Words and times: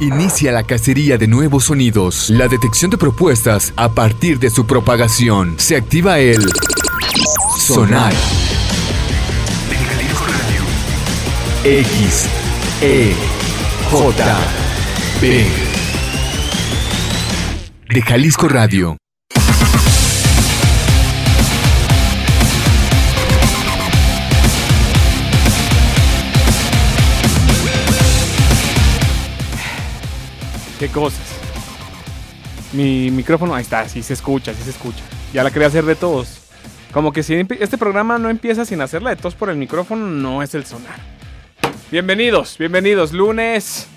Inicia 0.00 0.50
la 0.50 0.64
cacería 0.64 1.18
de 1.18 1.28
nuevos 1.28 1.64
sonidos, 1.64 2.28
la 2.28 2.48
detección 2.48 2.90
de 2.90 2.98
propuestas 2.98 3.72
a 3.76 3.92
partir 3.92 4.40
de 4.40 4.50
su 4.50 4.66
propagación. 4.66 5.54
Se 5.56 5.76
activa 5.76 6.18
el 6.18 6.44
sonar. 7.58 8.12
X, 11.64 12.26
E, 12.82 13.14
J, 13.90 14.36
B. 15.22 15.46
De 17.88 18.02
Jalisco 18.02 18.48
Radio. 18.48 18.96
Cosas. 30.88 31.22
Mi 32.72 33.10
micrófono, 33.10 33.54
ahí 33.54 33.62
está, 33.62 33.88
sí 33.88 34.02
se 34.02 34.14
escucha, 34.14 34.52
sí 34.54 34.62
se 34.62 34.70
escucha. 34.70 35.02
Ya 35.32 35.44
la 35.44 35.50
quería 35.50 35.68
hacer 35.68 35.84
de 35.84 35.94
todos. 35.94 36.40
Como 36.92 37.12
que 37.12 37.22
si 37.22 37.34
este 37.34 37.78
programa 37.78 38.18
no 38.18 38.30
empieza 38.30 38.64
sin 38.64 38.80
hacerla 38.80 39.10
de 39.10 39.16
todos 39.16 39.34
por 39.34 39.50
el 39.50 39.56
micrófono, 39.56 40.06
no 40.06 40.42
es 40.42 40.54
el 40.54 40.64
sonar. 40.64 40.98
Bienvenidos, 41.90 42.56
bienvenidos. 42.58 43.12
Lunes 43.12 43.88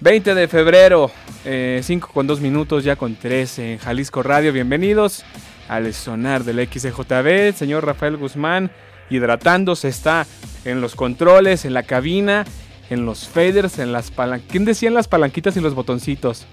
20 0.00 0.34
de 0.34 0.48
febrero, 0.48 1.10
5 1.44 1.46
eh, 1.46 2.10
con 2.12 2.26
2 2.26 2.40
minutos, 2.40 2.84
ya 2.84 2.96
con 2.96 3.14
13 3.14 3.74
en 3.74 3.78
Jalisco 3.78 4.22
Radio. 4.22 4.52
Bienvenidos 4.52 5.24
al 5.68 5.94
sonar 5.94 6.44
del 6.44 6.66
XJB. 6.68 7.56
señor 7.56 7.86
Rafael 7.86 8.16
Guzmán 8.16 8.70
hidratándose 9.10 9.88
está 9.88 10.26
en 10.64 10.80
los 10.80 10.94
controles, 10.94 11.64
en 11.64 11.74
la 11.74 11.82
cabina 11.82 12.44
en 12.92 13.06
los 13.06 13.26
faders, 13.26 13.78
en 13.78 13.90
las 13.90 14.10
palanquitas. 14.10 14.52
¿Quién 14.52 14.64
decía 14.64 14.88
en 14.88 14.94
las 14.94 15.08
palanquitas 15.08 15.56
y 15.56 15.60
los 15.60 15.74
botoncitos? 15.74 16.46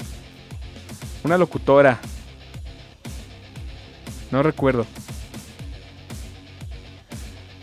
Una 1.23 1.38
locutora. 1.38 2.00
No 4.32 4.42
recuerdo. 4.42 4.86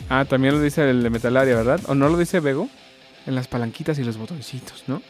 Ah, 0.08 0.24
también 0.24 0.54
lo 0.54 0.60
dice 0.60 0.88
el 0.88 1.02
de 1.02 1.10
Metalaria, 1.10 1.56
¿verdad? 1.56 1.80
¿O 1.86 1.94
no 1.94 2.08
lo 2.08 2.18
dice 2.18 2.40
Vego? 2.40 2.68
En 3.26 3.34
las 3.34 3.48
palanquitas 3.48 3.98
y 3.98 4.04
los 4.04 4.18
botoncitos, 4.18 4.84
¿no? 4.86 5.02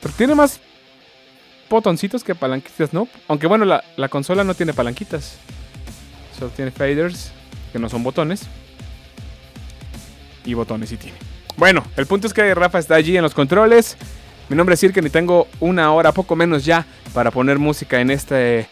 Pero 0.00 0.14
tiene 0.16 0.34
más 0.34 0.60
botoncitos 1.68 2.22
que 2.22 2.34
palanquitas, 2.34 2.92
¿no? 2.92 3.08
Aunque 3.26 3.46
bueno, 3.48 3.64
la, 3.64 3.82
la 3.96 4.08
consola 4.08 4.44
no 4.44 4.54
tiene 4.54 4.72
palanquitas. 4.72 5.36
Solo 6.38 6.50
tiene 6.52 6.70
faders, 6.70 7.32
que 7.72 7.78
no 7.78 7.88
son 7.88 8.02
botones. 8.02 8.46
Y 10.44 10.54
botones 10.54 10.90
sí 10.90 10.96
tiene. 10.96 11.33
Bueno, 11.56 11.84
el 11.96 12.06
punto 12.06 12.26
es 12.26 12.34
que 12.34 12.54
Rafa 12.54 12.78
está 12.78 12.96
allí 12.96 13.16
en 13.16 13.22
los 13.22 13.34
controles. 13.34 13.96
Mi 14.48 14.56
nombre 14.56 14.74
es 14.74 14.80
Sirken 14.80 15.06
y 15.06 15.10
tengo 15.10 15.46
una 15.60 15.92
hora, 15.92 16.12
poco 16.12 16.34
menos 16.36 16.64
ya, 16.64 16.84
para 17.12 17.30
poner 17.30 17.58
música 17.58 18.00
en 18.00 18.10
este 18.10 18.68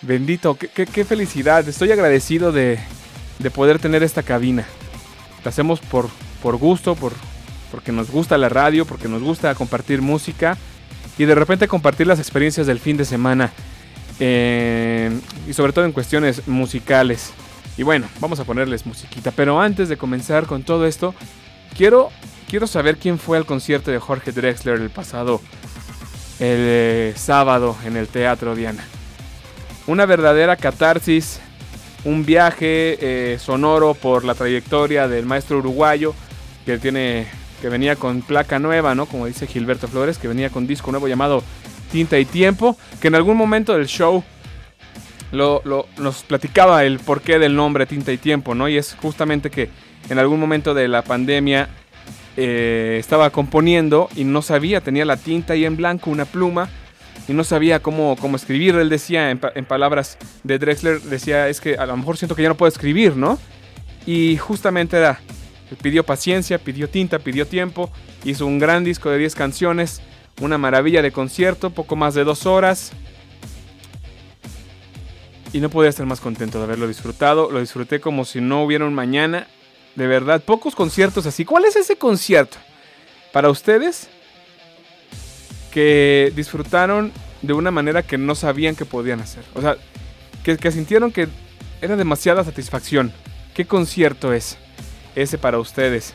bendito. 0.00 0.56
Qué, 0.56 1.04
felicidad. 1.04 1.68
Estoy 1.68 1.90
agradecido 1.90 2.52
de, 2.52 2.78
poder 3.52 3.80
tener 3.80 4.02
esta 4.02 4.22
cabina. 4.22 4.64
La 5.44 5.48
hacemos 5.48 5.80
por, 5.80 6.08
por 6.42 6.56
gusto, 6.56 6.94
por, 6.94 7.12
porque 7.70 7.90
nos 7.90 8.10
gusta 8.10 8.38
la 8.38 8.48
radio, 8.48 8.86
porque 8.86 9.08
nos 9.08 9.22
gusta 9.22 9.54
compartir 9.54 10.00
música 10.00 10.56
y 11.18 11.24
de 11.24 11.34
repente 11.34 11.68
compartir 11.68 12.06
las 12.06 12.20
experiencias 12.20 12.66
del 12.66 12.78
fin 12.78 12.96
de 12.96 13.04
semana. 13.04 13.52
Y 14.20 15.52
sobre 15.52 15.72
todo 15.72 15.84
en 15.84 15.92
cuestiones 15.92 16.46
musicales. 16.46 17.32
Y 17.76 17.82
bueno, 17.82 18.06
vamos 18.20 18.38
a 18.38 18.44
ponerles 18.44 18.86
musiquita. 18.86 19.32
Pero 19.32 19.60
antes 19.60 19.88
de 19.88 19.96
comenzar 19.96 20.46
con 20.46 20.62
todo 20.62 20.86
esto, 20.86 21.14
Quiero, 21.76 22.10
quiero 22.48 22.66
saber 22.66 22.96
quién 22.96 23.18
fue 23.18 23.36
al 23.36 23.46
concierto 23.46 23.90
de 23.90 23.98
Jorge 23.98 24.32
Drexler 24.32 24.80
el 24.80 24.90
pasado 24.90 25.40
el 26.40 26.56
eh, 26.58 27.12
sábado 27.16 27.76
en 27.84 27.96
el 27.96 28.08
Teatro 28.08 28.54
Diana. 28.54 28.84
Una 29.86 30.06
verdadera 30.06 30.56
catarsis, 30.56 31.40
un 32.04 32.24
viaje 32.24 32.96
eh, 33.00 33.38
sonoro 33.38 33.94
por 33.94 34.24
la 34.24 34.34
trayectoria 34.34 35.06
del 35.06 35.26
maestro 35.26 35.58
uruguayo 35.58 36.14
que 36.64 36.78
tiene 36.78 37.26
que 37.60 37.68
venía 37.68 37.96
con 37.96 38.22
placa 38.22 38.58
nueva, 38.58 38.94
¿no? 38.94 39.06
Como 39.06 39.26
dice 39.26 39.46
Gilberto 39.46 39.86
Flores, 39.86 40.16
que 40.18 40.28
venía 40.28 40.48
con 40.48 40.66
disco 40.66 40.90
nuevo 40.90 41.08
llamado 41.08 41.42
Tinta 41.92 42.18
y 42.18 42.24
Tiempo, 42.24 42.76
que 43.00 43.08
en 43.08 43.14
algún 43.14 43.36
momento 43.36 43.74
del 43.74 43.86
show 43.86 44.24
lo, 45.32 45.62
nos 45.98 46.22
platicaba 46.22 46.84
el 46.84 46.98
porqué 47.00 47.38
del 47.38 47.54
nombre 47.54 47.86
Tinta 47.86 48.12
y 48.12 48.18
Tiempo, 48.18 48.54
¿no? 48.54 48.68
Y 48.68 48.78
es 48.78 48.96
justamente 49.00 49.50
que 49.50 49.68
en 50.10 50.18
algún 50.18 50.38
momento 50.40 50.74
de 50.74 50.88
la 50.88 51.02
pandemia 51.02 51.68
eh, 52.36 52.96
estaba 52.98 53.30
componiendo 53.30 54.08
y 54.16 54.24
no 54.24 54.42
sabía, 54.42 54.80
tenía 54.80 55.04
la 55.04 55.16
tinta 55.16 55.52
ahí 55.54 55.64
en 55.64 55.76
blanco, 55.76 56.10
una 56.10 56.24
pluma, 56.24 56.68
y 57.28 57.32
no 57.32 57.44
sabía 57.44 57.80
cómo, 57.80 58.16
cómo 58.16 58.36
escribir. 58.36 58.74
Él 58.74 58.88
decía, 58.88 59.30
en, 59.30 59.38
palabras 59.38 60.18
de 60.42 60.58
Drexler, 60.58 61.00
decía, 61.02 61.48
es 61.48 61.60
que 61.60 61.76
a 61.76 61.86
lo 61.86 61.96
mejor 61.96 62.16
siento 62.16 62.34
que 62.34 62.42
ya 62.42 62.48
no 62.48 62.56
puedo 62.56 62.68
escribir, 62.68 63.16
¿no? 63.16 63.38
Y 64.04 64.36
justamente 64.36 64.96
era, 64.96 65.20
pidió 65.80 66.04
paciencia, 66.04 66.58
pidió 66.58 66.88
tinta, 66.88 67.20
pidió 67.20 67.46
tiempo, 67.46 67.90
hizo 68.24 68.46
un 68.46 68.58
gran 68.58 68.82
disco 68.82 69.10
de 69.10 69.18
10 69.18 69.36
canciones, 69.36 70.02
una 70.40 70.58
maravilla 70.58 71.02
de 71.02 71.12
concierto, 71.12 71.70
poco 71.70 71.94
más 71.94 72.14
de 72.14 72.24
dos 72.24 72.46
horas. 72.46 72.92
Y 75.52 75.60
no 75.60 75.70
podía 75.70 75.90
estar 75.90 76.06
más 76.06 76.20
contento 76.20 76.58
de 76.58 76.64
haberlo 76.64 76.88
disfrutado. 76.88 77.50
Lo 77.50 77.60
disfruté 77.60 78.00
como 78.00 78.24
si 78.24 78.40
no 78.40 78.64
hubiera 78.64 78.84
un 78.86 78.94
mañana. 78.94 79.46
De 79.94 80.06
verdad, 80.06 80.42
pocos 80.42 80.74
conciertos 80.74 81.26
así. 81.26 81.44
¿Cuál 81.44 81.64
es 81.64 81.76
ese 81.76 81.96
concierto 81.96 82.56
para 83.32 83.50
ustedes 83.50 84.08
que 85.70 86.32
disfrutaron 86.34 87.12
de 87.42 87.52
una 87.52 87.70
manera 87.70 88.02
que 88.02 88.18
no 88.18 88.34
sabían 88.34 88.76
que 88.76 88.84
podían 88.84 89.20
hacer? 89.20 89.44
O 89.54 89.60
sea, 89.60 89.76
que, 90.44 90.72
sintieron 90.72 91.12
que 91.12 91.28
era 91.80 91.96
demasiada 91.96 92.44
satisfacción. 92.44 93.12
¿Qué 93.54 93.66
concierto 93.66 94.32
es 94.32 94.58
ese 95.14 95.38
para 95.38 95.58
ustedes 95.58 96.14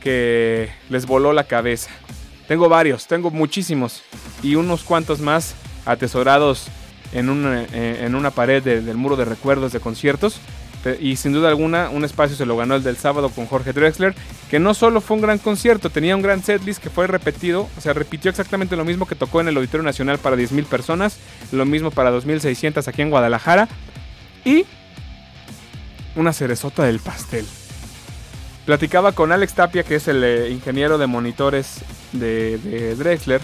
que 0.00 0.70
les 0.90 1.06
voló 1.06 1.32
la 1.32 1.44
cabeza? 1.44 1.90
Tengo 2.48 2.68
varios, 2.68 3.06
tengo 3.06 3.30
muchísimos 3.30 4.02
y 4.42 4.56
unos 4.56 4.82
cuantos 4.82 5.20
más 5.20 5.54
atesorados 5.86 6.66
en 7.12 7.28
una, 7.28 7.62
eh, 7.72 8.30
pared 8.34 8.62
del 8.62 8.96
muro 8.96 9.16
de 9.16 9.24
recuerdos 9.24 9.72
de 9.72 9.80
conciertos 9.80 10.40
y 11.00 11.16
sin 11.16 11.32
duda 11.32 11.48
alguna, 11.48 11.88
un 11.90 12.04
espacio 12.04 12.36
se 12.36 12.46
lo 12.46 12.56
ganó 12.56 12.74
el 12.76 12.82
del 12.82 12.96
sábado 12.96 13.30
con 13.30 13.46
Jorge 13.46 13.72
Drexler, 13.72 14.14
que 14.50 14.58
no 14.58 14.74
solo 14.74 15.00
fue 15.00 15.16
un 15.16 15.22
gran 15.22 15.38
concierto, 15.38 15.90
tenía 15.90 16.14
un 16.14 16.22
gran 16.22 16.42
setlist 16.42 16.82
que 16.82 16.90
fue 16.90 17.06
repetido, 17.06 17.68
o 17.76 17.80
sea, 17.80 17.92
repitió 17.92 18.30
exactamente 18.30 18.76
lo 18.76 18.84
mismo 18.84 19.06
que 19.06 19.14
tocó 19.14 19.40
en 19.40 19.48
el 19.48 19.56
Auditorio 19.56 19.82
Nacional 19.82 20.18
para 20.18 20.36
10.000 20.36 20.66
personas, 20.66 21.18
lo 21.52 21.64
mismo 21.64 21.90
para 21.90 22.10
2.600 22.10 22.86
aquí 22.86 23.02
en 23.02 23.10
Guadalajara, 23.10 23.68
y 24.44 24.66
una 26.16 26.32
cerezota 26.32 26.84
del 26.84 27.00
pastel. 27.00 27.46
Platicaba 28.66 29.12
con 29.12 29.32
Alex 29.32 29.54
Tapia, 29.54 29.82
que 29.82 29.96
es 29.96 30.08
el 30.08 30.24
eh, 30.24 30.50
ingeniero 30.50 30.96
de 30.96 31.06
monitores 31.06 31.80
de, 32.12 32.94
Drexler, 32.96 33.40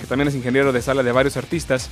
que 0.00 0.06
también 0.06 0.28
es 0.28 0.34
ingeniero 0.34 0.72
de 0.72 0.82
sala 0.82 1.02
de 1.02 1.12
varios 1.12 1.36
artistas. 1.36 1.90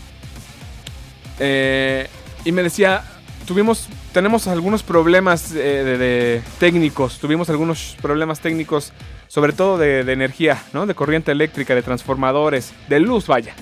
Eh, 1.39 2.09
y 2.45 2.53
me 2.53 2.63
decía, 2.63 3.05
tuvimos, 3.47 3.89
tenemos 4.13 4.47
algunos 4.47 4.83
problemas 4.83 5.53
eh, 5.55 5.85
de, 5.85 6.43
técnicos, 6.59 7.19
tuvimos 7.19 7.51
algunos 7.51 7.97
problemas 8.01 8.41
técnicos, 8.41 8.93
sobre 9.29 9.53
todo 9.53 9.79
de, 9.79 10.01
energía, 10.01 10.63
¿no? 10.73 10.87
De 10.87 10.95
corriente 10.95 11.33
eléctrica, 11.33 11.75
de 11.75 11.83
transformadores, 11.83 12.73
de 12.89 13.01
luz, 13.01 13.27
vaya. 13.27 13.55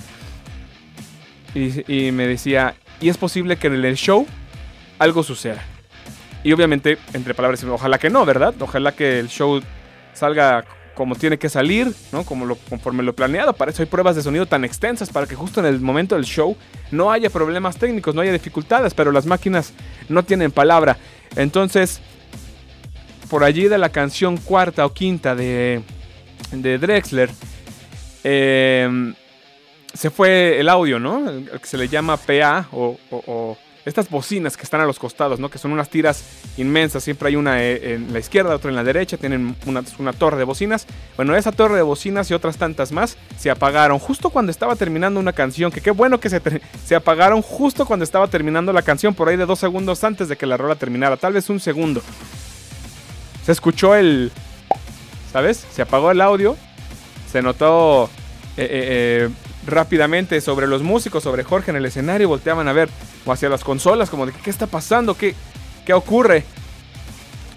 Y, 1.54 2.06
y, 2.06 2.12
me 2.12 2.26
decía, 2.26 2.74
y 3.00 3.08
es 3.08 3.16
posible 3.16 3.56
que 3.56 3.66
en 3.66 3.84
el 3.84 3.96
show 3.96 4.26
algo 4.98 5.22
suceda. 5.22 5.62
Y 6.42 6.52
obviamente, 6.52 6.98
entre 7.12 7.34
palabras, 7.34 7.62
ojalá 7.64 7.98
que 7.98 8.10
no, 8.10 8.24
¿verdad? 8.24 8.54
Ojalá 8.60 8.92
que 8.92 9.19
el 9.19 9.28
show 9.28 9.60
salga 10.14 10.64
como 11.00 11.15
tiene 11.15 11.38
que 11.38 11.49
salir, 11.49 11.94
¿no? 12.12 12.25
Como 12.25 12.55
conforme 12.69 13.02
lo 13.02 13.14
planeado. 13.14 13.55
Para 13.55 13.70
eso 13.70 13.81
hay 13.82 13.87
pruebas 13.87 14.17
de 14.17 14.23
sonido 14.23 14.44
tan 14.44 14.67
extensas, 14.67 15.08
para 15.08 15.26
que 15.26 15.35
justo 15.35 15.58
en 15.61 15.64
el 15.64 15.81
momento 15.81 16.14
del 16.14 16.26
show 16.26 16.58
no 16.91 17.11
haya 17.11 17.31
problemas 17.31 17.79
técnicos, 17.79 18.14
no 18.14 18.20
haya 18.20 18.32
dificultades, 18.32 18.93
pero 18.93 19.11
las 19.11 19.25
máquinas 19.25 19.73
no 20.11 20.23
tienen 20.25 20.50
palabra. 20.50 20.99
Entonces, 21.37 22.02
por 23.31 23.44
allí 23.44 23.67
de 23.67 23.79
la 23.79 23.88
canción 23.88 24.37
cuarta 24.37 24.85
o 24.85 24.93
quinta 24.93 25.35
de, 25.35 25.81
de 26.52 26.76
Drexler, 26.76 27.31
em, 28.23 29.14
se 29.94 30.11
fue 30.11 30.61
el 30.61 30.69
audio, 30.69 30.99
¿no? 30.99 31.31
El 31.31 31.49
que 31.49 31.67
se 31.67 31.79
le 31.79 31.88
llama 31.88 32.19
PA 32.19 32.69
o 32.73 33.56
estas 33.85 34.09
bocinas 34.11 34.56
que 34.56 34.62
están 34.62 34.81
a 34.81 34.85
los 34.85 34.99
costados, 34.99 35.41
¿no? 35.41 35.50
Que 35.50 35.59
son 35.59 35.73
unas 35.73 35.88
tiras 35.88 36.25
inmensas. 36.56 37.03
Siempre 37.05 37.29
hay 37.29 37.37
una 37.37 37.62
eh, 37.62 37.94
en 37.94 38.12
la 38.12 38.19
izquierda, 38.19 38.55
otra 38.55 38.71
en 38.71 38.77
la 38.77 38.85
derecha. 38.85 39.17
Tienen 39.17 39.56
una, 39.67 40.12
torre 40.12 40.38
de 40.38 40.44
bocinas. 40.44 40.87
Bueno, 41.17 41.37
esa 41.37 41.53
torre 41.53 41.77
de 41.77 41.82
bocinas 41.82 42.31
y 42.31 42.35
otras 42.35 42.56
tantas 42.56 42.93
más 42.93 43.17
se 43.38 43.50
apagaron 43.50 43.99
justo 43.99 44.31
cuando 44.31 44.50
estaba 44.50 44.77
terminando 44.77 45.21
una 45.21 45.32
canción. 45.32 45.71
Que 45.71 45.81
qué 45.81 45.91
bueno 45.91 46.21
que 46.21 46.31
se, 46.31 46.41
se 46.85 46.94
apagaron 46.94 47.43
justo 47.43 47.87
cuando 47.87 48.05
estaba 48.05 48.29
terminando 48.29 48.73
la 48.73 48.82
canción. 48.82 49.15
Por 49.15 49.29
ahí 49.29 49.37
de 49.37 49.47
dos 49.47 49.59
segundos 49.59 50.05
antes 50.05 50.29
de 50.29 50.37
que 50.37 50.47
la 50.47 50.56
rola 50.56 50.77
terminara. 50.77 51.17
Tal 51.17 51.32
vez 51.32 51.49
un 51.50 51.61
segundo. 51.61 52.03
Se 53.44 53.53
escuchó 53.53 53.94
el... 53.94 54.31
¿Sabes? 55.32 55.65
Se 55.71 55.82
apagó 55.82 56.11
el 56.11 56.21
audio. 56.21 56.56
Se 57.31 57.41
notó 57.41 58.11
eh, 58.56 59.29
eh, 59.29 59.29
rápidamente 59.67 60.41
sobre 60.41 60.67
los 60.67 60.82
músicos, 60.82 61.23
sobre 61.23 61.44
Jorge 61.44 61.71
en 61.71 61.77
el 61.77 61.87
escenario, 61.87 62.29
volteaban 62.29 62.69
a 62.69 62.73
ver 62.73 62.88
o 63.25 63.32
hacia 63.32 63.49
las 63.49 63.64
consolas, 63.64 64.11
como 64.11 64.26
de 64.26 64.32
qué 64.32 64.50
está 64.50 64.67
pasando, 64.67 65.14
qué, 65.14 65.34
qué 65.84 65.93
ocurre. 65.93 66.44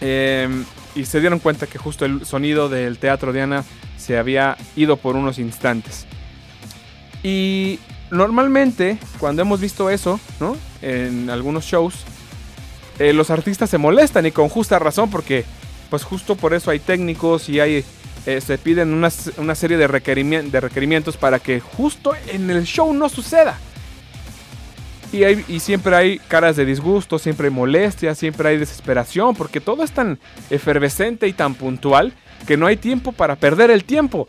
Em, 0.02 0.66
y 0.96 1.06
se 1.06 1.20
dieron 1.20 1.40
cuenta 1.40 1.68
que 1.68 1.78
justo 1.78 2.06
el 2.06 2.26
sonido 2.26 2.70
del 2.70 2.98
Teatro 2.98 3.34
Diana 3.34 3.64
se 3.98 4.18
había 4.18 4.58
ido 4.76 4.98
por 4.98 5.16
unos 5.16 5.40
instantes. 5.40 6.06
Y 7.24 7.80
normalmente, 8.12 8.98
cuando 9.18 9.42
hemos 9.42 9.62
visto 9.62 9.90
eso, 9.90 10.20
¿no? 10.40 10.58
En 10.82 11.30
algunos 11.30 11.64
shows, 11.64 12.04
eh, 13.00 13.14
los 13.14 13.30
artistas 13.30 13.70
se 13.70 13.78
molestan 13.78 14.26
y 14.26 14.32
con 14.32 14.50
justa 14.50 14.78
razón 14.78 15.10
porque, 15.10 15.46
pues 15.90 16.04
justo 16.04 16.36
por 16.36 16.54
eso 16.54 16.70
hay 16.70 16.80
técnicos 16.80 17.50
y 17.50 17.60
hay, 17.60 17.86
eh, 18.26 18.42
se 18.42 18.58
piden 18.58 18.94
una, 18.94 19.10
serie 19.56 19.78
de, 19.78 19.88
de 19.88 20.60
requerimientos 20.62 21.18
para 21.18 21.40
que 21.40 21.60
justo 21.60 22.14
en 22.28 22.50
el 22.50 22.66
show 22.66 22.94
no 22.94 23.10
suceda. 23.10 23.58
Y, 25.14 25.60
siempre 25.60 25.96
hay 25.96 26.18
caras 26.18 26.56
de 26.56 26.66
disgusto, 26.66 27.20
siempre 27.20 27.48
hay 27.48 27.54
molestia, 27.54 28.16
siempre 28.16 28.50
hay 28.50 28.58
desesperación, 28.58 29.36
porque 29.36 29.62
todo 29.62 29.84
es 29.84 29.92
tan 29.92 30.18
efervescente 30.50 31.28
y 31.28 31.34
tan 31.34 31.54
puntual 31.54 32.14
que 32.48 32.58
no 32.58 32.66
hay 32.66 32.78
tiempo 32.78 33.12
para 33.12 33.36
perder 33.36 33.70
el 33.70 33.84
tiempo. 33.84 34.28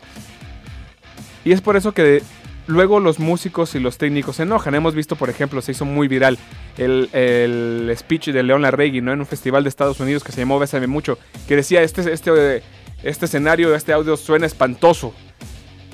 Y 1.43 1.53
es 1.53 1.61
por 1.61 1.75
eso 1.75 1.91
que 1.91 2.21
luego 2.67 2.99
los 2.99 3.17
músicos 3.17 3.73
y 3.73 3.79
los 3.79 3.97
técnicos 3.97 4.35
se 4.35 4.43
enojan. 4.43 4.75
Hemos 4.75 4.93
visto, 4.93 5.15
por 5.15 5.31
ejemplo, 5.31 5.59
se 5.63 5.71
hizo 5.71 5.85
muy 5.85 6.07
viral 6.07 6.37
el, 6.77 7.91
speech 7.97 8.27
de 8.27 8.43
Leon 8.43 8.61
Larregui, 8.61 9.01
¿no? 9.01 9.11
En 9.11 9.19
un 9.21 9.25
festival 9.25 9.63
de 9.63 9.69
Estados 9.69 9.99
Unidos 9.99 10.23
que 10.23 10.31
se 10.31 10.41
llamó 10.41 10.59
Bésame 10.59 10.85
Mucho, 10.85 11.17
que 11.47 11.55
decía, 11.55 11.81
este, 11.81 12.13
este, 12.13 12.61
este 13.01 13.25
escenario, 13.25 13.73
este 13.73 13.91
audio 13.91 14.17
suena 14.17 14.45
espantoso. 14.45 15.15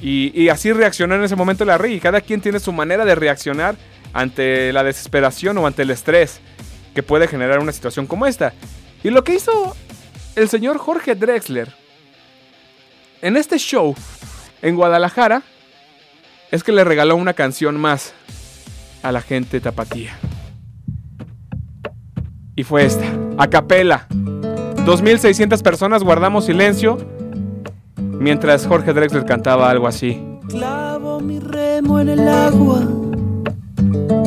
Y, 0.01 0.49
así 0.49 0.73
reaccionó 0.73 1.15
en 1.15 1.23
ese 1.23 1.35
momento 1.35 1.63
Larregui. 1.63 1.99
Cada 1.99 2.21
quien 2.21 2.41
tiene 2.41 2.59
su 2.59 2.73
manera 2.73 3.05
de 3.05 3.15
reaccionar 3.15 3.75
ante 4.13 4.73
la 4.73 4.83
desesperación 4.83 5.57
o 5.57 5.67
ante 5.67 5.83
el 5.83 5.91
estrés 5.91 6.41
que 6.93 7.03
puede 7.03 7.27
generar 7.27 7.59
una 7.59 7.71
situación 7.71 8.07
como 8.07 8.25
esta. 8.25 8.53
Y 9.03 9.09
lo 9.09 9.23
que 9.23 9.35
hizo 9.35 9.75
el 10.35 10.49
señor 10.49 10.77
Jorge 10.77 11.15
Drexler 11.15 11.73
en 13.21 13.37
este 13.37 13.57
show 13.57 13.95
en 14.61 14.75
Guadalajara 14.75 15.43
es 16.51 16.63
que 16.63 16.71
le 16.71 16.83
regaló 16.83 17.15
una 17.15 17.33
canción 17.33 17.79
más 17.79 18.13
a 19.03 19.11
la 19.11 19.21
gente 19.21 19.59
tapatía. 19.59 20.17
Y 22.55 22.63
fue 22.63 22.85
esta, 22.85 23.05
a 23.37 23.47
capela. 23.47 24.07
2.600 24.09 25.61
personas 25.61 26.03
guardamos 26.03 26.45
silencio 26.45 26.97
mientras 27.97 28.67
Jorge 28.67 28.93
Drexler 28.93 29.25
cantaba 29.25 29.69
algo 29.69 29.87
así. 29.87 30.21
Clavo 30.49 31.19
mi 31.19 31.39
remo 31.39 31.99
en 31.99 32.09
el 32.09 32.27
agua, 32.27 32.81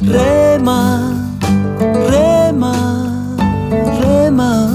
Rema, 0.00 1.12
rema, 2.10 2.74
rema. 4.00 4.70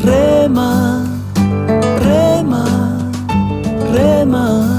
Rema, 0.00 1.04
rema, 2.02 2.64
rema. 3.92 4.74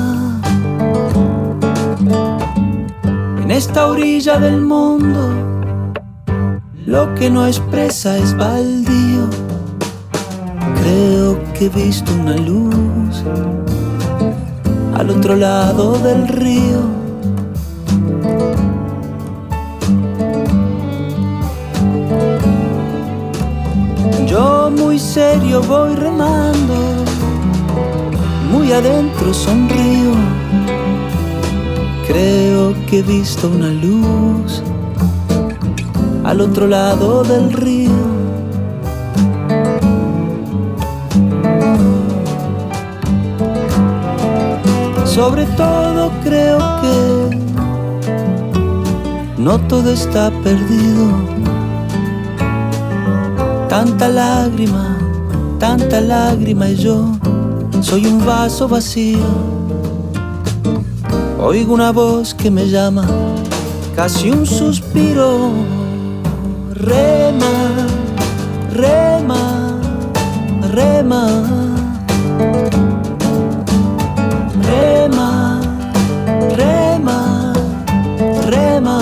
esta 3.55 3.87
orilla 3.87 4.37
del 4.37 4.59
mundo, 4.59 5.29
lo 6.85 7.15
que 7.15 7.29
no 7.29 7.47
expresa 7.47 8.17
es 8.17 8.35
baldío. 8.35 9.29
Creo 10.81 11.39
que 11.53 11.67
he 11.67 11.69
visto 11.69 12.11
una 12.13 12.35
luz 12.35 13.23
al 14.93 15.09
otro 15.09 15.37
lado 15.37 15.97
del 15.99 16.27
río. 16.27 16.94
Serio 25.15 25.61
voy 25.61 25.95
remando, 25.95 26.75
muy 28.51 28.73
adentro 28.73 29.33
sonrío 29.33 30.11
Creo 32.05 32.73
que 32.85 32.99
he 32.99 33.01
visto 33.01 33.47
una 33.47 33.69
luz 33.69 34.61
al 36.25 36.41
otro 36.41 36.67
lado 36.67 37.23
del 37.23 37.53
río. 37.53 37.91
Sobre 45.05 45.45
todo 45.45 46.11
creo 46.25 46.59
que 46.81 47.39
no 49.37 49.59
todo 49.59 49.93
está 49.93 50.29
perdido. 50.43 51.05
Tanta 53.69 54.07
lágrima, 54.07 54.94
tanta 55.59 56.01
lágrima 56.01 56.69
y 56.69 56.75
yo 56.75 57.17
soy 57.81 58.05
un 58.05 58.25
vaso 58.25 58.67
vacío 58.67 59.55
Oigo 61.47 61.75
una 61.75 61.91
voz 61.91 62.33
que 62.33 62.49
me 62.49 62.67
llama, 62.67 63.05
casi 63.95 64.31
un 64.31 64.47
suspiro. 64.47 65.51
Rema, 66.73 67.85
rema, 68.73 69.79
rema. 70.71 71.43
Rema, 74.63 75.61
rema, 76.57 77.53
rema. 78.49 78.99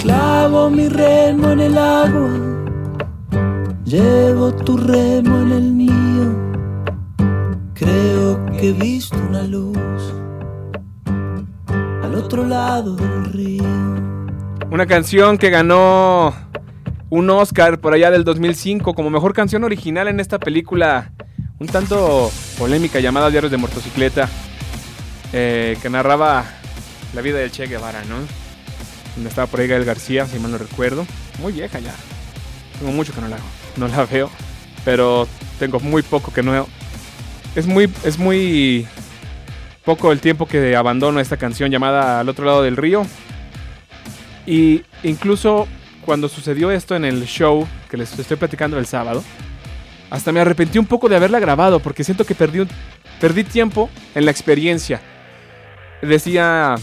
Clavo 0.00 0.70
mi 0.70 0.88
remo 0.88 1.50
en 1.52 1.60
el 1.60 1.78
agua, 1.78 2.30
llevo 3.94 4.52
tu 4.52 4.76
remo 4.76 5.42
en 5.42 5.52
el 5.52 5.72
mío 5.72 6.44
he 8.68 8.72
visto 8.72 9.16
una 9.16 9.42
luz 9.42 9.78
al 12.02 12.14
otro 12.14 12.46
lado 12.46 12.96
del 12.96 13.24
río. 13.26 13.64
Una 14.70 14.86
canción 14.86 15.36
que 15.36 15.50
ganó 15.50 16.34
un 17.10 17.28
Oscar 17.28 17.80
por 17.80 17.92
allá 17.92 18.10
del 18.10 18.24
2005 18.24 18.94
como 18.94 19.10
mejor 19.10 19.34
canción 19.34 19.64
original 19.64 20.08
en 20.08 20.18
esta 20.18 20.38
película 20.38 21.12
un 21.58 21.66
tanto 21.66 22.30
polémica 22.58 23.00
llamada 23.00 23.28
Diarios 23.28 23.50
de 23.50 23.58
Motocicleta, 23.58 24.30
eh, 25.32 25.76
que 25.82 25.90
narraba 25.90 26.44
la 27.14 27.20
vida 27.20 27.38
del 27.38 27.50
Che 27.50 27.66
Guevara, 27.66 28.02
¿no? 28.04 28.16
Donde 29.14 29.28
estaba 29.28 29.46
por 29.46 29.60
ahí 29.60 29.68
Gael 29.68 29.84
García, 29.84 30.26
si 30.26 30.38
mal 30.38 30.52
no 30.52 30.58
recuerdo. 30.58 31.06
Muy 31.40 31.52
vieja 31.52 31.80
ya. 31.80 31.94
Tengo 32.78 32.92
mucho 32.92 33.12
que 33.12 33.20
no 33.20 33.28
la, 33.28 33.36
no 33.76 33.88
la 33.88 34.04
veo, 34.06 34.30
pero 34.84 35.28
tengo 35.58 35.80
muy 35.80 36.02
poco 36.02 36.32
que 36.32 36.42
no 36.42 36.66
es 37.54 37.66
muy, 37.66 37.90
es 38.04 38.18
muy 38.18 38.86
poco 39.84 40.12
el 40.12 40.20
tiempo 40.20 40.46
que 40.46 40.74
abandono 40.76 41.20
esta 41.20 41.36
canción 41.36 41.70
llamada 41.70 42.20
Al 42.20 42.28
otro 42.28 42.44
lado 42.44 42.62
del 42.62 42.76
río. 42.76 43.06
Y 44.46 44.82
incluso 45.02 45.68
cuando 46.04 46.28
sucedió 46.28 46.70
esto 46.70 46.96
en 46.96 47.04
el 47.04 47.24
show 47.26 47.66
que 47.88 47.96
les 47.96 48.18
estoy 48.18 48.36
platicando 48.36 48.78
el 48.78 48.86
sábado, 48.86 49.22
hasta 50.10 50.32
me 50.32 50.40
arrepentí 50.40 50.78
un 50.78 50.86
poco 50.86 51.08
de 51.08 51.16
haberla 51.16 51.38
grabado 51.38 51.80
porque 51.80 52.04
siento 52.04 52.24
que 52.24 52.34
perdí, 52.34 52.66
perdí 53.20 53.44
tiempo 53.44 53.88
en 54.14 54.24
la 54.24 54.30
experiencia. 54.30 55.00
Decía... 56.02 56.74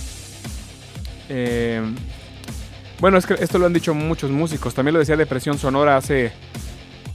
Eh, 1.30 1.82
bueno, 3.00 3.18
esto 3.18 3.58
lo 3.58 3.66
han 3.66 3.74
dicho 3.74 3.94
muchos 3.94 4.30
músicos. 4.30 4.74
También 4.76 4.94
lo 4.94 5.00
decía 5.00 5.18
Depresión 5.18 5.58
Sonora 5.58 5.98
hace 5.98 6.32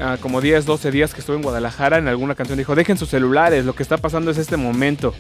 ah, 0.01 0.17
como 0.21 0.41
10, 0.41 0.65
12 0.65 0.91
días 0.91 1.15
que 1.15 1.21
estuve 1.21 1.37
en 1.37 1.43
Guadalajara. 1.43 1.99
En 1.99 2.09
alguna 2.09 2.35
canción 2.35 2.59
dijo, 2.59 2.75
dejen 2.75 2.99
sus 2.99 3.09
celulares, 3.09 3.65
lo 3.65 3.75
que 3.75 3.83
está 3.83 3.97
pasando 3.97 4.31
es 4.31 4.39
este 4.39 4.57
momento. 4.57 5.15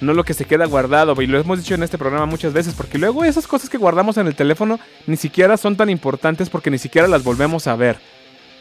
No 0.00 0.14
lo 0.14 0.24
que 0.24 0.34
se 0.34 0.46
queda 0.46 0.64
guardado. 0.66 1.20
Y 1.20 1.26
lo 1.26 1.38
hemos 1.38 1.58
dicho 1.58 1.74
en 1.74 1.82
este 1.82 1.98
programa 1.98 2.26
muchas 2.26 2.52
veces. 2.52 2.74
Porque 2.74 2.98
luego 2.98 3.24
esas 3.24 3.46
cosas 3.46 3.68
que 3.68 3.78
guardamos 3.78 4.16
en 4.16 4.26
el 4.26 4.34
teléfono 4.34 4.80
ni 5.06 5.16
siquiera 5.16 5.56
son 5.56 5.76
tan 5.76 5.90
importantes 5.90 6.48
porque 6.48 6.70
ni 6.70 6.78
siquiera 6.78 7.06
las 7.06 7.22
volvemos 7.22 7.66
a 7.66 7.76
ver. 7.76 7.98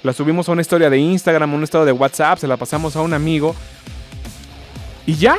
Las 0.04 0.16
subimos 0.16 0.48
a 0.48 0.54
una 0.54 0.62
historia 0.62 0.90
de 0.90 0.98
Instagram, 0.98 1.52
a 1.52 1.56
un 1.56 1.64
estado 1.64 1.86
de 1.86 1.92
WhatsApp, 1.92 2.40
se 2.40 2.48
la 2.48 2.58
pasamos 2.58 2.96
a 2.96 3.02
un 3.02 3.14
amigo. 3.14 3.56
Y 5.06 5.16
ya. 5.16 5.38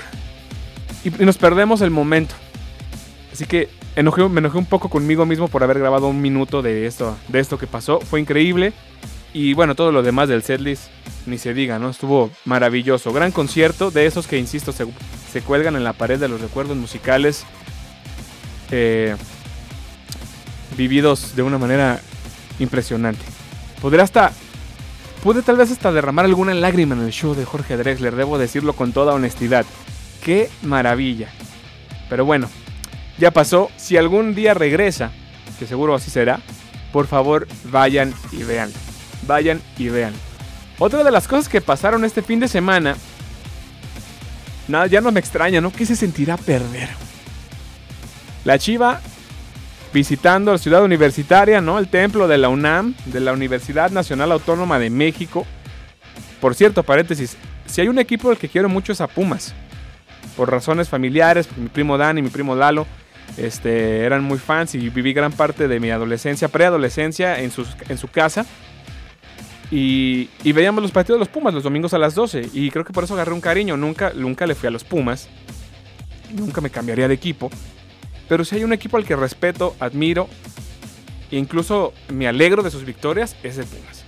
Y 1.05 1.11
nos 1.25 1.39
perdemos 1.39 1.81
el 1.81 1.91
momento. 1.91 2.35
Así 3.33 3.47
que 3.47 3.69
me 3.95 4.01
enojé 4.01 4.59
un 4.59 4.67
poco 4.67 4.89
conmigo 4.89 5.27
mismo 5.27 5.49
por 5.49 5.63
haber 5.63 5.79
grabado 5.79 6.09
un 6.09 6.21
minuto 6.21 6.63
de 6.63 6.87
esto, 6.87 7.17
de 7.29 7.41
esto 7.41 7.59
que 7.59 7.67
pasó. 7.67 8.01
Fue 8.01 8.21
increíble. 8.21 8.73
Y 9.33 9.55
bueno, 9.55 9.75
todo 9.75 9.93
lo 9.93 10.03
demás 10.03 10.29
del 10.29 10.43
setlist, 10.43 10.85
ni 11.27 11.39
se 11.39 11.55
diga, 11.55 11.79
¿no? 11.79 11.91
Estuvo 11.91 12.31
maravilloso. 12.45 13.13
Gran 13.13 13.31
concierto, 13.31 13.91
de 13.91 14.07
esos 14.07 14.27
que, 14.27 14.39
insisto, 14.39 14.73
se, 14.73 15.43
cuelgan 15.43 15.77
en 15.77 15.85
la 15.85 15.93
pared 15.93 16.19
de 16.19 16.29
los 16.29 16.41
recuerdos 16.41 16.77
musicales. 16.77 17.45
Eh, 18.73 19.17
vividos 20.77 21.37
de 21.37 21.43
una 21.43 21.59
manera 21.59 22.01
impresionante. 22.59 23.25
Podría 23.81 24.05
hasta. 24.05 24.33
Pude 25.23 25.43
tal 25.43 25.57
vez 25.57 25.71
hasta 25.71 25.93
derramar 25.93 26.25
alguna 26.25 26.55
lágrima 26.55 26.95
en 26.95 27.03
el 27.03 27.13
show 27.13 27.35
de 27.35 27.45
Jorge 27.45 27.77
Drexler, 27.77 28.17
debo 28.17 28.39
decirlo 28.39 28.73
con 28.73 28.93
toda 28.93 29.13
honestidad. 29.13 29.67
¡Qué 30.25 30.49
maravilla! 30.63 31.29
Pero 32.09 32.25
bueno, 32.25 32.49
ya 33.19 33.31
pasó. 33.31 33.71
Si 33.77 33.99
algún 33.99 34.35
día 34.35 34.55
regresa, 34.55 35.13
que 35.59 35.67
seguro 35.67 35.95
así 35.95 36.11
será, 36.11 36.41
por 36.91 37.07
favor 37.07 37.47
vayan 37.65 38.15
y 38.33 38.43
vean. 38.45 38.73
Vayan 39.31 39.63
y 39.79 39.89
vean. 39.89 40.13
Otra 40.81 41.05
de 41.05 41.11
las 41.13 41.29
cosas 41.29 41.49
que 41.49 41.61
pasaron 41.61 42.05
este 42.05 42.21
fin 42.21 42.41
de 42.41 42.49
semana, 42.49 42.97
nada, 44.67 44.89
ya 44.89 45.01
no 45.01 45.13
me 45.13 45.21
extraña, 45.21 45.61
¿no? 45.61 45.71
¿Qué 45.71 45.87
se 45.87 45.95
sentirá 45.95 46.37
perder? 46.37 46.89
La 48.45 48.59
Chiva 48.59 49.01
visitando 49.93 50.51
la 50.51 50.59
ciudad 50.59 50.83
universitaria, 50.83 51.61
¿no? 51.61 51.79
El 51.79 51.87
templo 51.87 52.27
de 52.27 52.39
la 52.39 52.49
UNAM, 52.49 52.97
de 53.05 53.21
la 53.21 53.33
Universidad 53.33 53.93
Nacional 53.93 54.33
Autónoma 54.33 54.81
de 54.81 54.91
México. 54.91 55.47
Por 56.41 56.57
cierto, 56.57 56.83
paréntesis, 56.83 57.37
si 57.67 57.81
hay 57.81 57.87
un 57.87 58.01
equipo 58.01 58.31
del 58.31 58.39
que 58.39 58.49
quiero 58.49 58.69
mucho 58.69 58.91
es 58.91 59.01
a 59.01 59.07
Pumas. 59.07 59.55
Por 60.37 60.51
razones 60.51 60.89
familiares, 60.89 61.49
mi 61.57 61.69
primo 61.69 61.97
Dan 61.97 62.19
y 62.19 62.23
mi 62.23 62.31
primo 62.31 62.57
Lalo 62.57 62.85
este, 63.37 64.05
eran 64.05 64.25
muy 64.25 64.39
fans 64.39 64.75
y 64.75 64.89
viví 64.89 65.13
gran 65.13 65.31
parte 65.31 65.69
de 65.69 65.79
mi 65.79 65.93
adolescencia, 65.93 66.49
preadolescencia 66.49 67.39
en, 67.39 67.53
en 67.89 67.99
su 67.99 68.09
casa. 68.09 68.45
Y, 69.71 70.29
veíamos 70.45 70.83
los 70.83 70.91
partidos 70.91 71.19
de 71.19 71.21
los 71.21 71.29
Pumas 71.29 71.55
los 71.55 71.63
domingos 71.63 71.95
a 71.95 71.99
las 71.99 72.15
12. 72.15 72.51
Y 72.53 72.71
creo 72.71 72.85
que 72.85 72.93
por 72.93 73.05
eso 73.05 73.15
agarré 73.15 73.33
un 73.33 73.41
cariño. 73.41 73.77
Nunca, 73.77 74.13
nunca 74.15 74.47
le 74.47 74.55
fui 74.55 74.67
a 74.67 74.71
los 74.71 74.85
Pumas. 74.85 75.29
Nunca 76.35 76.61
me 76.61 76.71
cambiaría 76.71 77.09
de 77.09 77.15
equipo. 77.15 77.51
Pero 78.29 78.45
si 78.45 78.57
hay 78.57 78.65
un 78.65 78.73
equipo 78.73 78.97
al 78.97 79.05
que 79.05 79.17
respeto, 79.17 79.75
admiro 79.81 80.29
e 81.31 81.37
incluso 81.37 81.93
me 82.09 82.27
alegro 82.27 82.63
de 82.63 82.71
sus 82.71 82.85
victorias, 82.85 83.37
es 83.43 83.59
el 83.59 83.67
Pumas. 83.67 84.05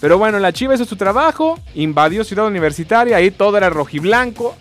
Pero 0.00 0.18
bueno, 0.18 0.38
la 0.38 0.52
Chiva 0.52 0.74
hizo 0.74 0.84
su 0.84 0.96
trabajo, 0.96 1.58
invadió 1.74 2.24
Ciudad 2.24 2.46
Universitaria, 2.46 3.16
ahí 3.16 3.30
todo 3.30 3.56
era 3.56 3.68
rojiblanco 3.68 4.56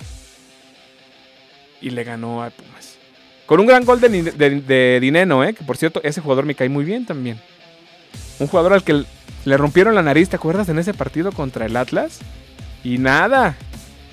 y 1.82 1.92
le 1.92 2.04
ganó 2.04 2.44
a 2.44 2.50
Pumas. 2.50 2.98
Con 3.46 3.60
un 3.60 3.66
gran 3.66 3.86
gol 3.86 4.02
de, 4.02 4.10
de, 4.12 5.00
Dineno, 5.00 5.44
¿eh? 5.44 5.54
que 5.54 5.64
por 5.64 5.78
cierto, 5.78 6.02
ese 6.04 6.22
jugador 6.22 6.46
me 6.46 6.56
cae 6.56 6.70
muy 6.70 6.84
bien 6.84 7.06
también. 7.06 7.40
Un 8.40 8.48
jugador 8.48 8.74
al 8.74 8.84
que 8.84 9.06
le 9.46 9.58
rompieron 9.58 9.96
la 9.96 10.04
nariz, 10.04 10.30
¿te 10.30 10.36
acuerdas 10.36 10.70
en 10.70 10.80
ese 10.80 10.94
partido 10.94 11.32
contra 11.32 11.66
el 11.66 11.76
Atlas? 11.76 12.20
Y 12.84 12.98
nada, 12.98 13.56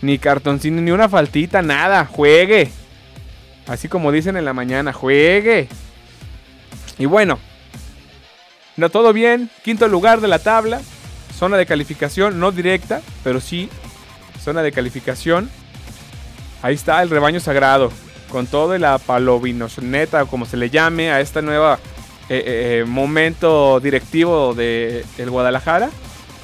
ni 0.02 0.18
cartoncino, 0.18 0.80
ni 0.80 0.90
una 0.90 1.08
faltita, 1.08 1.62
nada, 1.62 2.06
juegue. 2.06 2.70
Así 3.66 3.88
como 3.88 4.12
dicen 4.12 4.36
en 4.36 4.44
la 4.44 4.52
mañana, 4.52 4.92
juegue. 4.92 5.68
Y 6.98 7.06
bueno, 7.06 7.38
no 8.76 8.90
todo 8.90 9.12
bien, 9.12 9.50
quinto 9.64 9.88
lugar 9.88 10.20
de 10.20 10.28
la 10.28 10.38
tabla, 10.38 10.80
zona 11.36 11.56
de 11.56 11.66
calificación 11.66 12.38
no 12.38 12.52
directa, 12.52 13.02
pero 13.24 13.40
sí 13.40 13.68
zona 14.42 14.62
de 14.62 14.70
calificación. 14.70 15.50
Ahí 16.62 16.74
está 16.74 17.02
el 17.02 17.10
rebaño 17.10 17.40
sagrado 17.40 17.90
con 18.30 18.46
todo 18.46 18.74
el 18.74 18.84
neta 19.82 20.22
o 20.22 20.26
como 20.26 20.46
se 20.46 20.56
le 20.56 20.70
llame, 20.70 21.10
a 21.10 21.20
este 21.20 21.42
nuevo 21.42 21.76
eh, 22.28 22.38
eh, 22.38 22.78
eh, 22.80 22.84
momento 22.84 23.78
directivo 23.78 24.52
de 24.54 25.04
el 25.16 25.30
Guadalajara, 25.30 25.90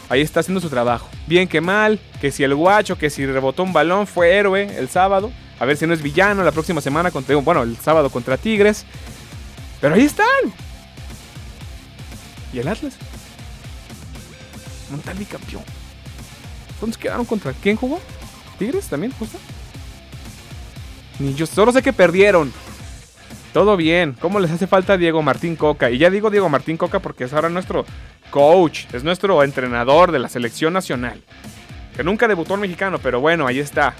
ahí 0.08 0.20
está 0.20 0.40
haciendo 0.40 0.60
su 0.60 0.70
trabajo. 0.70 1.08
Bien 1.26 1.48
que 1.48 1.60
mal, 1.60 1.98
que 2.20 2.30
si 2.30 2.44
el 2.44 2.54
guacho, 2.54 2.96
que 2.96 3.10
si 3.10 3.26
rebotó 3.26 3.62
un 3.64 3.72
balón, 3.72 4.06
fue 4.06 4.34
héroe 4.36 4.76
el 4.78 4.88
sábado. 4.88 5.32
A 5.58 5.64
ver 5.64 5.76
si 5.76 5.86
no 5.86 5.94
es 5.94 6.02
villano 6.02 6.44
la 6.44 6.52
próxima 6.52 6.80
semana, 6.80 7.10
contra, 7.10 7.34
bueno, 7.36 7.62
el 7.62 7.76
sábado 7.76 8.10
contra 8.10 8.36
Tigres. 8.36 8.84
Pero 9.80 9.94
ahí 9.94 10.02
están. 10.02 10.26
¿Y 12.52 12.58
el 12.58 12.68
Atlas? 12.68 12.94
Montal 14.90 15.26
campeón. 15.26 15.64
¿Dónde 16.80 16.96
quedaron 16.96 17.24
contra 17.24 17.52
quién 17.52 17.76
jugó? 17.76 18.00
¿Tigres 18.58 18.86
también, 18.86 19.12
justo? 19.18 19.38
Ni 21.18 21.34
yo 21.34 21.46
solo 21.46 21.72
sé 21.72 21.82
que 21.82 21.92
perdieron. 21.92 22.52
Todo 23.52 23.76
bien. 23.76 24.16
¿Cómo 24.18 24.40
les 24.40 24.50
hace 24.50 24.66
falta 24.66 24.96
Diego 24.96 25.22
Martín 25.22 25.56
Coca? 25.56 25.90
Y 25.90 25.98
ya 25.98 26.10
digo 26.10 26.30
Diego 26.30 26.48
Martín 26.48 26.76
Coca 26.76 27.00
porque 27.00 27.24
es 27.24 27.32
ahora 27.32 27.50
nuestro 27.50 27.84
coach, 28.30 28.86
es 28.92 29.04
nuestro 29.04 29.42
entrenador 29.42 30.10
de 30.10 30.18
la 30.18 30.28
selección 30.28 30.72
nacional. 30.72 31.20
Que 31.94 32.02
nunca 32.02 32.26
debutó 32.26 32.56
mexicano, 32.56 32.98
pero 32.98 33.20
bueno, 33.20 33.46
ahí 33.46 33.58
está. 33.58 33.94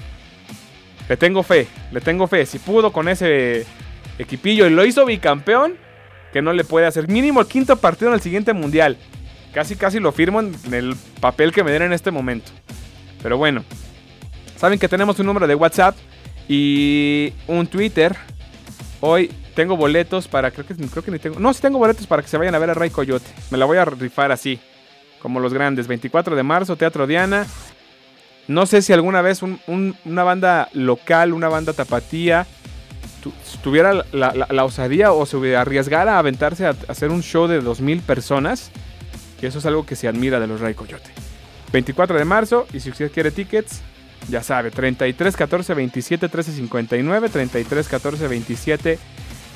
Le 1.09 1.17
tengo 1.19 1.43
fe, 1.43 1.67
le 1.91 2.01
tengo 2.01 2.27
fe. 2.27 2.47
Si 2.47 2.59
pudo 2.59 2.93
con 2.93 3.09
ese 3.09 3.67
equipillo 4.19 4.67
y 4.67 4.71
lo 4.71 4.87
hizo 4.87 5.05
bicampeón, 5.05 5.75
que 6.33 6.41
no 6.41 6.55
le 6.55 6.65
puede 6.65 6.87
hacer. 6.87 7.09
Mínimo 7.09 7.41
el 7.41 7.47
quinto 7.47 7.77
partido 7.77 8.09
en 8.11 8.15
el 8.15 8.23
siguiente 8.23 8.55
mundial. 8.55 8.97
Casi, 9.53 9.77
casi 9.77 10.01
lo 10.01 10.13
firmo 10.13 10.41
en 10.41 10.55
el 10.73 10.97
papel 11.21 11.53
que 11.53 11.63
me 11.63 11.71
den 11.71 11.83
en 11.83 11.93
este 11.93 12.11
momento. 12.11 12.51
Pero 13.23 13.37
bueno, 13.37 13.63
saben 14.57 14.79
que 14.79 14.89
tenemos 14.89 15.19
un 15.19 15.27
número 15.27 15.47
de 15.47 15.55
WhatsApp 15.55 15.95
y 16.49 17.35
un 17.47 17.67
Twitter. 17.67 18.17
Hoy 19.01 19.31
tengo 19.55 19.77
boletos 19.77 20.29
para. 20.29 20.51
Creo 20.51 20.67
que, 20.67 20.75
creo 20.75 21.05
que 21.05 21.11
ni 21.11 21.19
tengo. 21.19 21.39
No, 21.39 21.53
sí 21.53 21.61
tengo 21.61 21.79
boletos 21.79 22.07
para 22.07 22.23
que 22.23 22.29
se 22.29 22.37
vayan 22.37 22.55
a 22.55 22.59
ver 22.59 22.71
a 22.71 22.75
Ray 22.75 22.91
Coyote. 22.91 23.27
Me 23.51 23.59
la 23.59 23.65
voy 23.65 23.79
a 23.79 23.85
rifar 23.85 24.33
así. 24.33 24.59
Como 25.21 25.41
los 25.41 25.55
grandes. 25.55 25.87
24 25.87 26.35
de 26.35 26.43
marzo, 26.43 26.77
Teatro 26.77 27.07
Diana. 27.07 27.47
No 28.49 28.67
sé 28.67 28.83
si 28.83 28.93
alguna 28.93 29.23
vez 29.23 29.41
una 29.43 30.25
banda 30.25 30.69
local, 30.73 31.33
una 31.33 31.49
banda 31.49 31.73
tapatía, 31.73 32.45
tuviera 33.63 34.05
la, 34.11 34.65
osadía 34.65 35.13
o 35.13 35.25
se 35.27 35.57
arriesgara 35.57 36.17
a 36.17 36.19
aventarse 36.19 36.67
a, 36.67 36.75
hacer 36.89 37.11
un 37.11 37.23
show 37.23 37.47
de 37.47 37.63
2.000 37.63 38.03
personas. 38.03 38.73
Que 39.41 39.47
eso 39.47 39.59
es 39.59 39.67
algo 39.67 39.87
que 39.87 39.97
se 39.97 40.09
admira 40.09 40.41
de 40.41 40.49
los 40.49 40.61
Ray 40.61 40.75
Coyote. 40.75 41.11
24 41.73 42.19
de 42.19 42.25
marzo. 42.25 42.67
Y 42.73 42.81
si 42.81 42.91
usted 42.91 43.13
quiere 43.13 43.31
tickets, 43.31 43.81
ya 44.29 44.43
sabe, 44.43 44.71
33 44.71 45.37
14 45.37 45.75
27 45.75 46.29
13 46.29 46.53
59, 46.53 47.29
33 47.29 47.89
14 47.89 48.29
27 48.29 48.99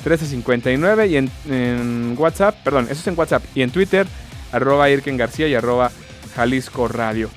13 0.06 0.24
59 0.24 1.08
y 1.08 1.16
en, 1.16 2.14
WhatsApp, 2.16 2.54
perdón, 2.62 2.84
eso 2.84 3.00
es 3.00 3.06
en 3.08 3.18
WhatsApp 3.18 3.42
y 3.56 3.62
en 3.62 3.70
Twitter, 3.70 4.06
arroba 4.52 4.88
Irken 4.88 5.16
García 5.16 5.48
y 5.48 5.54
arroba 5.56 5.90
Jalisco 6.36 6.86
Radio. 6.86 7.28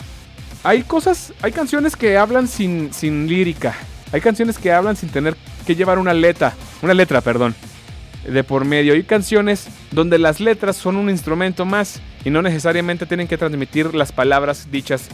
Hay 0.64 0.84
cosas, 0.84 1.34
hay 1.42 1.52
canciones 1.52 1.96
que 1.96 2.16
hablan 2.16 2.48
sin, 2.48 2.94
sin 2.94 3.28
lírica, 3.28 3.74
hay 4.12 4.22
canciones 4.22 4.60
que 4.60 4.72
hablan 4.72 4.96
sin 4.96 5.10
tener 5.10 5.36
que 5.66 5.76
llevar 5.76 5.98
una 5.98 6.14
letra, 6.14 6.54
una 6.84 6.94
letra, 6.94 7.22
perdón, 7.22 7.56
de 8.24 8.44
por 8.44 8.66
medio. 8.66 8.94
Hay 8.94 9.02
canciones 9.02 9.66
donde 9.90 10.20
las 10.20 10.40
letras 10.40 10.76
son 10.76 10.96
un 10.96 11.10
instrumento 11.10 11.66
más 11.66 12.00
y 12.24 12.30
no 12.30 12.44
necesariamente 12.44 13.08
tienen 13.08 13.28
que 13.28 13.40
transmitir 13.40 13.96
las 13.96 14.12
palabras 14.12 14.70
dichas 14.70 15.10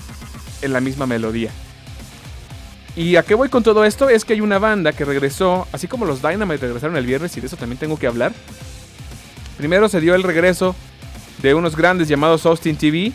en 0.62 0.74
la 0.74 0.82
misma 0.82 1.06
melodía. 1.06 1.52
¿Y 2.96 3.18
a 3.18 3.24
qué 3.24 3.36
voy 3.36 3.50
con 3.50 3.62
todo 3.62 3.84
esto? 3.84 4.10
Es 4.10 4.24
que 4.24 4.34
hay 4.34 4.42
una 4.42 4.58
banda 4.58 4.94
que 4.94 5.04
regresó, 5.04 5.68
así 5.74 5.88
como 5.88 6.06
los 6.06 6.22
Dynamite 6.22 6.66
regresaron 6.66 6.96
el 6.96 7.06
viernes 7.06 7.36
y 7.36 7.42
de 7.42 7.48
eso 7.48 7.58
también 7.58 7.78
tengo 7.78 8.00
que 8.00 8.08
hablar. 8.08 8.32
Primero 9.58 9.90
se 9.90 10.00
dio 10.00 10.16
el 10.16 10.24
regreso 10.24 10.76
de 11.42 11.54
unos 11.54 11.76
grandes 11.76 12.08
llamados 12.08 12.46
Austin 12.46 12.78
TV, 12.78 13.12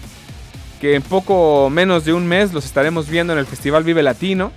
que 0.83 0.95
en 0.95 1.03
poco 1.03 1.71
menos 1.71 2.05
de 2.05 2.13
un 2.13 2.27
mes 2.27 2.53
los 2.53 2.67
estaremos 2.67 3.09
viendo 3.09 3.33
en 3.33 3.39
el 3.39 3.47
Festival 3.47 3.85
Vive 3.85 4.03
Latino. 4.03 4.53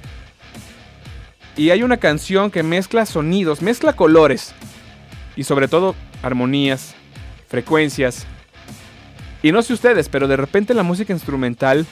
Y 1.55 1.69
hay 1.69 1.83
una 1.83 1.97
canción 1.97 2.51
que 2.51 2.63
mezcla 2.63 3.05
sonidos, 3.05 3.61
mezcla 3.61 3.93
colores 3.93 4.53
y 5.37 5.45
sobre 5.45 5.69
todo 5.69 5.95
armonías, 6.21 6.95
frecuencias. 7.47 8.25
Y 9.41 9.53
no 9.53 9.61
sé 9.61 9.73
ustedes, 9.73 10.09
pero 10.09 10.27
de 10.27 10.35
repente 10.35 10.73
la 10.73 10.83
música 10.83 11.13
instrumental 11.13 11.85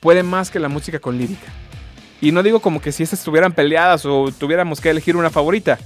puede 0.00 0.22
más 0.22 0.50
que 0.50 0.58
la 0.58 0.68
música 0.68 0.98
con 0.98 1.16
lírica. 1.16 1.46
Y 2.20 2.32
no 2.32 2.42
digo 2.42 2.60
como 2.60 2.80
que 2.80 2.92
si 2.92 3.02
estas 3.02 3.20
estuvieran 3.20 3.52
peleadas 3.52 4.04
o 4.04 4.30
tuviéramos 4.36 4.80
que 4.80 4.90
elegir 4.90 5.16
una 5.16 5.30
favorita, 5.30 5.78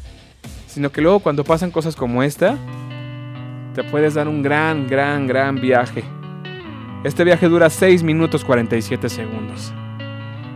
sino 0.66 0.90
que 0.90 1.02
luego 1.02 1.20
cuando 1.20 1.44
pasan 1.44 1.70
cosas 1.70 1.94
como 1.94 2.22
esta, 2.22 2.56
te 3.74 3.84
puedes 3.84 4.14
dar 4.14 4.28
un 4.28 4.42
gran, 4.42 4.86
gran, 4.86 5.26
gran 5.26 5.56
viaje. 5.56 6.04
Este 7.04 7.24
viaje 7.24 7.48
dura 7.48 7.68
6 7.68 8.02
minutos 8.02 8.44
47 8.44 9.08
segundos. 9.08 9.72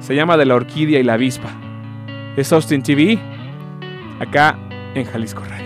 Se 0.01 0.15
llama 0.15 0.37
De 0.37 0.47
la 0.47 0.55
Orquídea 0.55 1.01
y 1.01 1.03
la 1.03 1.15
Avispa. 1.15 1.51
Es 2.37 2.53
Austin 2.53 2.83
TV, 2.83 3.19
acá 4.21 4.59
en 4.95 5.05
Jalisco 5.05 5.43
Radio. 5.45 5.66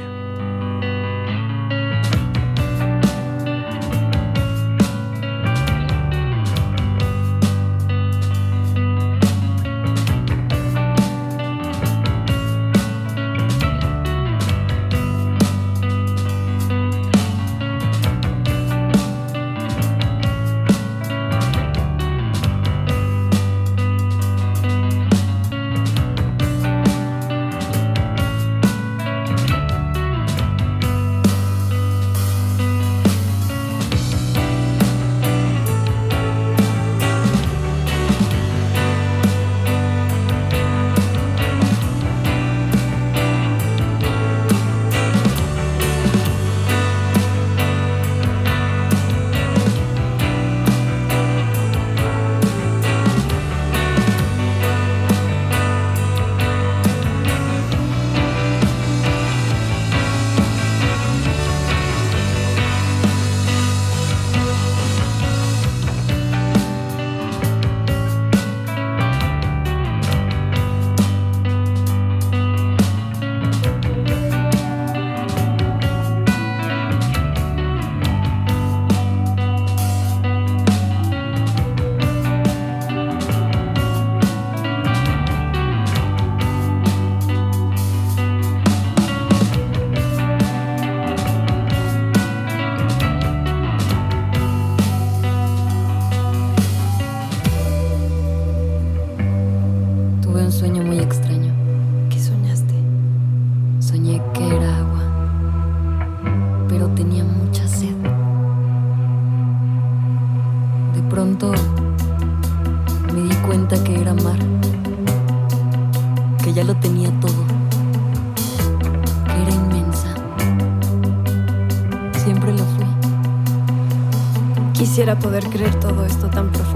Poder 125.18 125.48
creer 125.48 125.74
todo 125.80 126.04
esto 126.04 126.28
tan 126.28 126.52
profundo, 126.52 126.69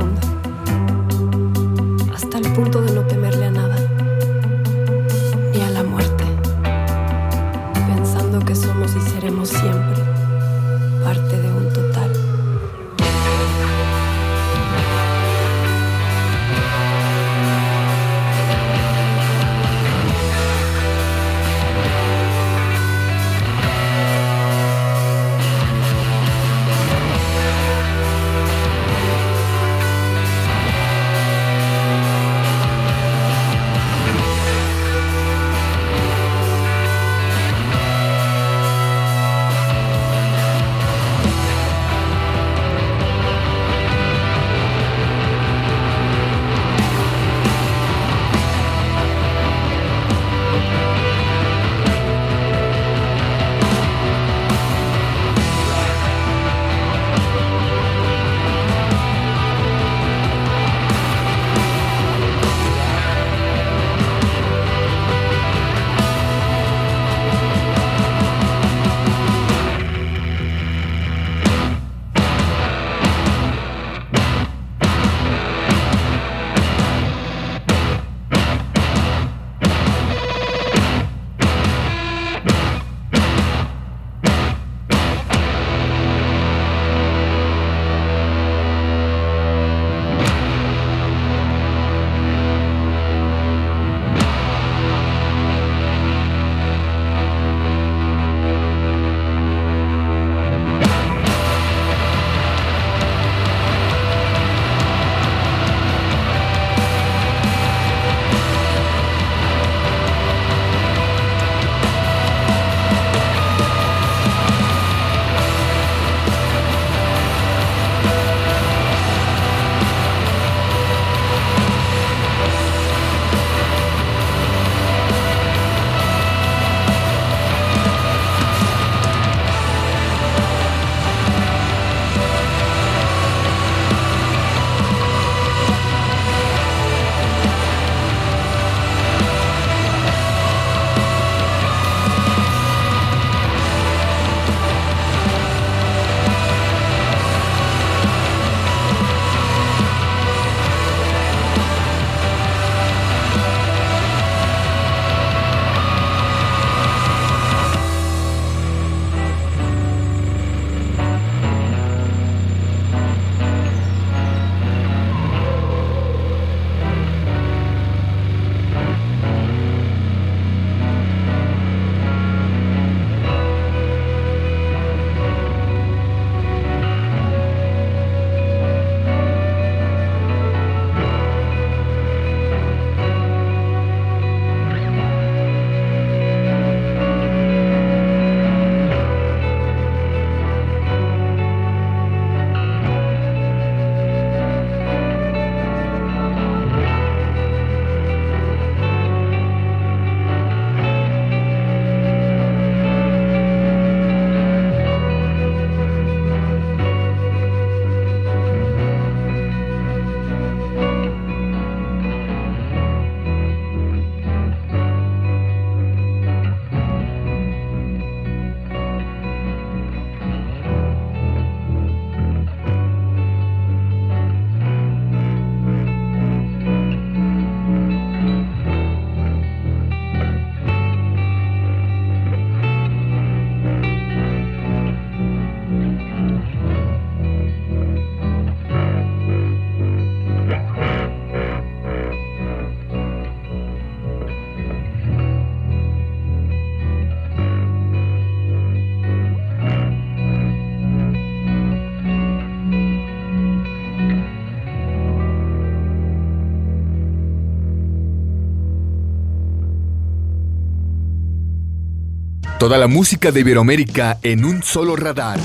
Toda 262.65 262.79
la 262.79 262.89
música 262.89 263.31
de 263.31 263.41
Iberoamérica 263.41 264.19
en 264.23 264.43
un 264.43 264.63
solo 264.63 264.97
radar. 264.97 265.39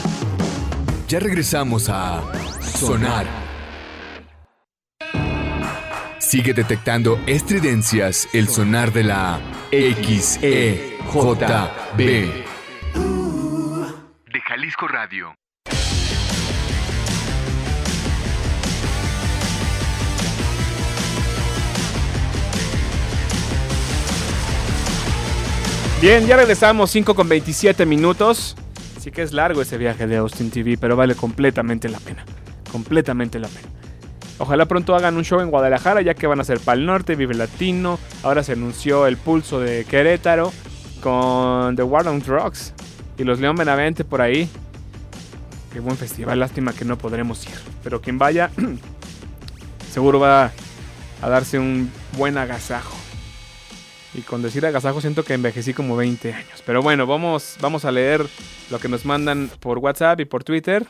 Ya 1.09 1.19
regresamos 1.19 1.89
a 1.89 2.23
Sonar. 2.61 3.27
Sigue 6.19 6.53
detectando 6.53 7.19
estridencias 7.27 8.29
el 8.31 8.47
sonar 8.47 8.93
de 8.93 9.03
la 9.03 9.41
XEJB. 9.69 11.27
De 14.31 14.41
Jalisco 14.47 14.87
Radio. 14.87 15.38
Bien, 26.01 26.25
ya 26.25 26.37
regresamos 26.37 26.91
5 26.91 27.13
con 27.13 27.27
27 27.27 27.85
minutos. 27.85 28.55
Sí 29.01 29.11
que 29.11 29.21
es 29.21 29.33
largo 29.33 29.61
ese 29.61 29.77
viaje 29.77 30.07
de 30.07 30.15
Austin 30.15 30.49
TV, 30.49 30.77
pero 30.77 30.95
vale 30.95 31.13
completamente 31.13 31.89
la 31.89 31.99
pena. 31.99 32.23
Completamente 32.71 33.37
la 33.37 33.49
pena. 33.49 33.67
Ojalá 34.37 34.65
pronto 34.65 34.95
hagan 34.95 35.17
un 35.17 35.25
show 35.25 35.41
en 35.41 35.51
Guadalajara, 35.51 36.01
ya 36.01 36.13
que 36.13 36.25
van 36.25 36.39
a 36.39 36.45
ser 36.45 36.61
Pal 36.61 36.85
Norte, 36.85 37.17
Vive 37.17 37.33
Latino. 37.33 37.99
Ahora 38.23 38.43
se 38.43 38.53
anunció 38.53 39.07
el 39.07 39.17
pulso 39.17 39.59
de 39.59 39.83
Querétaro 39.83 40.53
con 41.03 41.75
The 41.75 41.83
War 41.83 42.07
on 42.07 42.21
Drugs 42.21 42.73
y 43.17 43.25
los 43.25 43.41
León 43.41 43.57
Benavente 43.57 44.05
por 44.05 44.21
ahí. 44.21 44.49
Qué 45.73 45.81
buen 45.81 45.97
festival, 45.97 46.39
lástima 46.39 46.71
que 46.71 46.85
no 46.85 46.97
podremos 46.97 47.45
ir. 47.45 47.55
Pero 47.83 47.99
quien 47.99 48.17
vaya, 48.17 48.51
seguro 49.91 50.21
va 50.21 50.53
a 51.21 51.29
darse 51.29 51.59
un 51.59 51.91
buen 52.17 52.37
agasajo. 52.37 52.95
Y 54.13 54.21
con 54.21 54.41
decir 54.41 54.65
agasajo 54.65 55.01
siento 55.01 55.23
que 55.23 55.33
envejecí 55.33 55.73
como 55.73 55.95
20 55.95 56.33
años. 56.33 56.63
Pero 56.65 56.81
bueno, 56.81 57.05
vamos, 57.05 57.57
vamos 57.61 57.85
a 57.85 57.91
leer 57.91 58.25
lo 58.69 58.79
que 58.79 58.87
nos 58.87 59.05
mandan 59.05 59.51
por 59.59 59.77
WhatsApp 59.77 60.19
y 60.21 60.25
por 60.25 60.43
Twitter. 60.43 60.85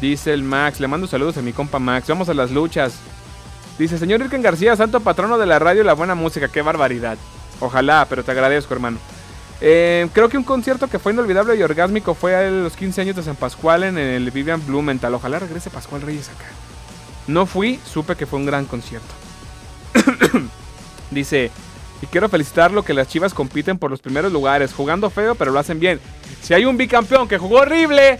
Dice 0.00 0.32
el 0.32 0.42
Max, 0.42 0.80
le 0.80 0.88
mando 0.88 1.06
saludos 1.06 1.36
a 1.36 1.42
mi 1.42 1.52
compa 1.52 1.78
Max. 1.78 2.08
Vamos 2.08 2.28
a 2.28 2.34
las 2.34 2.50
luchas. 2.50 2.98
Dice, 3.78 3.98
señor 3.98 4.20
Irken 4.20 4.42
García, 4.42 4.76
santo 4.76 5.00
patrono 5.00 5.38
de 5.38 5.46
la 5.46 5.58
radio 5.58 5.82
y 5.82 5.84
la 5.84 5.94
buena 5.94 6.14
música. 6.14 6.48
Qué 6.48 6.62
barbaridad. 6.62 7.16
Ojalá, 7.60 8.06
pero 8.08 8.24
te 8.24 8.32
agradezco, 8.32 8.74
hermano. 8.74 8.98
Eh, 9.60 10.08
creo 10.12 10.28
que 10.28 10.36
un 10.36 10.44
concierto 10.44 10.88
que 10.88 10.98
fue 10.98 11.12
inolvidable 11.12 11.56
y 11.56 11.62
orgásmico 11.62 12.14
fue 12.14 12.34
a 12.34 12.50
los 12.50 12.76
15 12.76 13.00
años 13.00 13.16
de 13.16 13.22
San 13.22 13.36
Pascual 13.36 13.84
en 13.84 13.96
el 13.96 14.30
Vivian 14.30 14.64
Blumenthal. 14.66 15.14
Ojalá 15.14 15.38
regrese 15.38 15.70
Pascual 15.70 16.02
Reyes 16.02 16.28
acá. 16.28 16.46
No 17.26 17.46
fui, 17.46 17.80
supe 17.84 18.16
que 18.16 18.26
fue 18.26 18.40
un 18.40 18.46
gran 18.46 18.66
concierto. 18.66 19.08
Dice, 21.10 21.50
y 22.04 22.06
quiero 22.06 22.28
felicitarlo 22.28 22.84
que 22.84 22.92
las 22.92 23.08
Chivas 23.08 23.32
compiten 23.32 23.78
por 23.78 23.90
los 23.90 24.02
primeros 24.02 24.30
lugares, 24.30 24.74
jugando 24.74 25.08
feo, 25.08 25.34
pero 25.34 25.52
lo 25.52 25.58
hacen 25.58 25.80
bien. 25.80 25.98
Si 26.42 26.52
hay 26.52 26.66
un 26.66 26.76
bicampeón 26.76 27.26
que 27.26 27.38
jugó 27.38 27.60
horrible, 27.60 28.18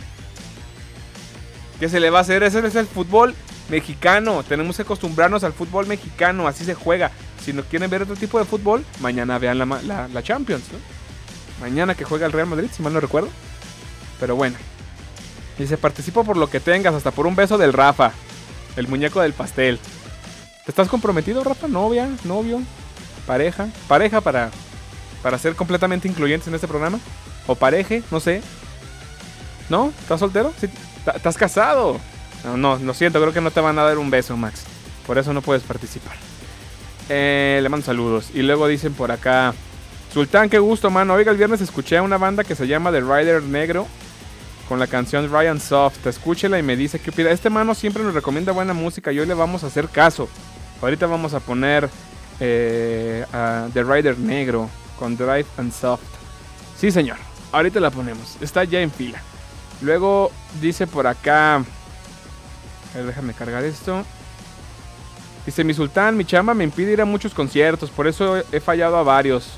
¿qué 1.78 1.90
se 1.90 2.00
le 2.00 2.08
va 2.08 2.18
a 2.18 2.22
hacer? 2.22 2.42
Ese 2.42 2.66
es 2.66 2.76
el 2.76 2.86
fútbol 2.86 3.34
mexicano. 3.68 4.42
Tenemos 4.42 4.76
que 4.76 4.82
acostumbrarnos 4.82 5.44
al 5.44 5.52
fútbol 5.52 5.86
mexicano, 5.86 6.48
así 6.48 6.64
se 6.64 6.74
juega. 6.74 7.10
Si 7.44 7.52
no 7.52 7.62
quieren 7.62 7.90
ver 7.90 8.02
otro 8.02 8.16
tipo 8.16 8.38
de 8.38 8.46
fútbol, 8.46 8.86
mañana 9.00 9.38
vean 9.38 9.58
la, 9.58 10.08
la, 10.08 10.22
Champions. 10.22 10.64
Mañana 11.60 11.94
que 11.94 12.04
juega 12.04 12.24
el 12.24 12.32
Real 12.32 12.46
Madrid, 12.46 12.70
si 12.72 12.82
mal 12.82 12.94
no 12.94 13.00
recuerdo. 13.00 13.28
Pero 14.18 14.34
bueno. 14.34 14.56
Dice, 15.58 15.76
participo 15.76 16.24
por 16.24 16.38
lo 16.38 16.48
que 16.48 16.58
tengas, 16.58 16.94
hasta 16.94 17.10
por 17.10 17.26
un 17.26 17.36
beso 17.36 17.58
del 17.58 17.74
Rafa. 17.74 18.12
El 18.76 18.88
muñeco 18.88 19.20
del 19.20 19.34
pastel. 19.34 19.78
¿Te 20.64 20.70
estás 20.70 20.88
comprometido, 20.88 21.44
Rafa? 21.44 21.68
¿Novia? 21.68 22.08
¿Novio? 22.24 22.62
Pareja, 23.26 23.68
pareja 23.88 24.20
para, 24.20 24.50
para 25.22 25.38
ser 25.38 25.54
completamente 25.54 26.08
incluyentes 26.08 26.48
en 26.48 26.54
este 26.54 26.68
programa, 26.68 26.98
o 27.46 27.54
pareje, 27.54 28.02
no 28.10 28.20
sé. 28.20 28.42
¿No? 29.68 29.92
¿Estás 30.00 30.20
soltero? 30.20 30.52
¿Estás 31.14 31.36
casado? 31.36 31.98
No, 32.44 32.56
no, 32.56 32.76
lo 32.76 32.94
siento, 32.94 33.20
creo 33.20 33.32
que 33.32 33.40
no 33.40 33.50
te 33.50 33.60
van 33.60 33.78
a 33.78 33.82
dar 33.82 33.98
un 33.98 34.10
beso, 34.10 34.36
Max. 34.36 34.64
Por 35.06 35.18
eso 35.18 35.32
no 35.32 35.42
puedes 35.42 35.62
participar. 35.62 36.16
Eh, 37.08 37.60
le 37.62 37.68
mando 37.68 37.84
saludos. 37.84 38.30
Y 38.34 38.42
luego 38.42 38.66
dicen 38.66 38.94
por 38.94 39.10
acá, 39.10 39.54
Sultán, 40.12 40.48
qué 40.48 40.58
gusto, 40.58 40.90
mano. 40.90 41.14
Oiga, 41.14 41.32
el 41.32 41.36
viernes 41.36 41.60
escuché 41.60 41.96
a 41.96 42.02
una 42.02 42.18
banda 42.18 42.44
que 42.44 42.54
se 42.54 42.66
llama 42.66 42.92
The 42.92 43.00
Rider 43.00 43.42
Negro 43.42 43.86
con 44.68 44.78
la 44.78 44.86
canción 44.86 45.30
Ryan 45.30 45.60
Soft. 45.60 46.06
Escúchela 46.06 46.58
y 46.58 46.62
me 46.62 46.76
dice 46.76 46.98
qué 46.98 47.10
opina. 47.10 47.30
Este 47.30 47.50
mano 47.50 47.74
siempre 47.74 48.02
nos 48.02 48.14
recomienda 48.14 48.52
buena 48.52 48.74
música 48.74 49.12
y 49.12 49.18
hoy 49.18 49.26
le 49.26 49.34
vamos 49.34 49.64
a 49.64 49.66
hacer 49.66 49.88
caso. 49.88 50.28
Ahorita 50.80 51.06
vamos 51.06 51.34
a 51.34 51.40
poner 51.40 51.88
eh, 52.40 53.24
The 53.72 53.82
Rider 53.82 54.18
Negro 54.18 54.68
con 54.98 55.16
Drive 55.16 55.46
and 55.58 55.72
Soft. 55.72 56.02
Sí, 56.76 56.90
señor. 56.90 57.16
Ahorita 57.52 57.80
la 57.80 57.90
ponemos. 57.90 58.36
Está 58.40 58.64
ya 58.64 58.80
en 58.80 58.90
fila. 58.90 59.20
Luego 59.80 60.30
dice 60.60 60.86
por 60.86 61.06
acá. 61.06 61.56
A 61.56 61.62
ver, 62.94 63.06
déjame 63.06 63.34
cargar 63.34 63.64
esto. 63.64 64.04
Dice 65.46 65.62
mi 65.62 65.74
sultán, 65.74 66.16
mi 66.16 66.24
chamba 66.24 66.54
me 66.54 66.64
impide 66.64 66.92
ir 66.92 67.02
a 67.02 67.04
muchos 67.04 67.34
conciertos, 67.34 67.90
por 67.90 68.06
eso 68.06 68.42
he 68.50 68.60
fallado 68.60 68.96
a 68.96 69.02
varios. 69.02 69.50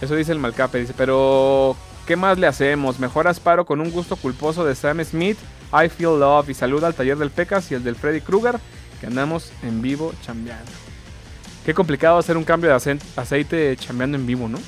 Eso 0.00 0.14
dice 0.14 0.32
el 0.32 0.38
Malcape, 0.38 0.78
dice, 0.78 0.94
pero 0.96 1.76
¿qué 2.06 2.16
más 2.16 2.38
le 2.38 2.46
hacemos? 2.46 2.98
Mejor 2.98 3.28
asparo 3.28 3.66
con 3.66 3.80
un 3.80 3.90
gusto 3.90 4.16
culposo 4.16 4.64
de 4.64 4.74
Sam 4.74 5.04
Smith, 5.04 5.38
I 5.72 5.90
Feel 5.90 6.20
Love 6.20 6.48
y 6.48 6.54
saluda 6.54 6.86
al 6.86 6.94
taller 6.94 7.18
del 7.18 7.30
Pecas 7.30 7.70
y 7.70 7.74
el 7.74 7.84
del 7.84 7.96
Freddy 7.96 8.22
Krueger, 8.22 8.58
que 8.98 9.06
andamos 9.08 9.52
en 9.62 9.82
vivo 9.82 10.14
chambeando. 10.22 10.85
Qué 11.66 11.74
complicado 11.74 12.16
hacer 12.16 12.36
un 12.36 12.44
cambio 12.44 12.70
de 12.70 12.98
aceite 13.16 13.76
chambeando 13.76 14.16
en 14.16 14.24
vivo, 14.24 14.48
¿no? 14.48 14.58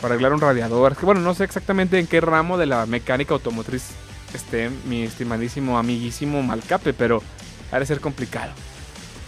Para 0.00 0.14
arreglar 0.14 0.32
un 0.32 0.40
radiador. 0.40 0.96
Bueno, 1.02 1.20
no 1.20 1.34
sé 1.34 1.44
exactamente 1.44 1.98
en 1.98 2.06
qué 2.06 2.22
ramo 2.22 2.56
de 2.56 2.64
la 2.64 2.86
mecánica 2.86 3.34
automotriz 3.34 3.90
esté 4.32 4.70
mi 4.86 5.02
estimadísimo, 5.02 5.78
amiguísimo 5.78 6.42
Malcape, 6.42 6.94
pero 6.94 7.22
ha 7.70 7.78
de 7.78 7.84
ser 7.84 8.00
complicado. 8.00 8.52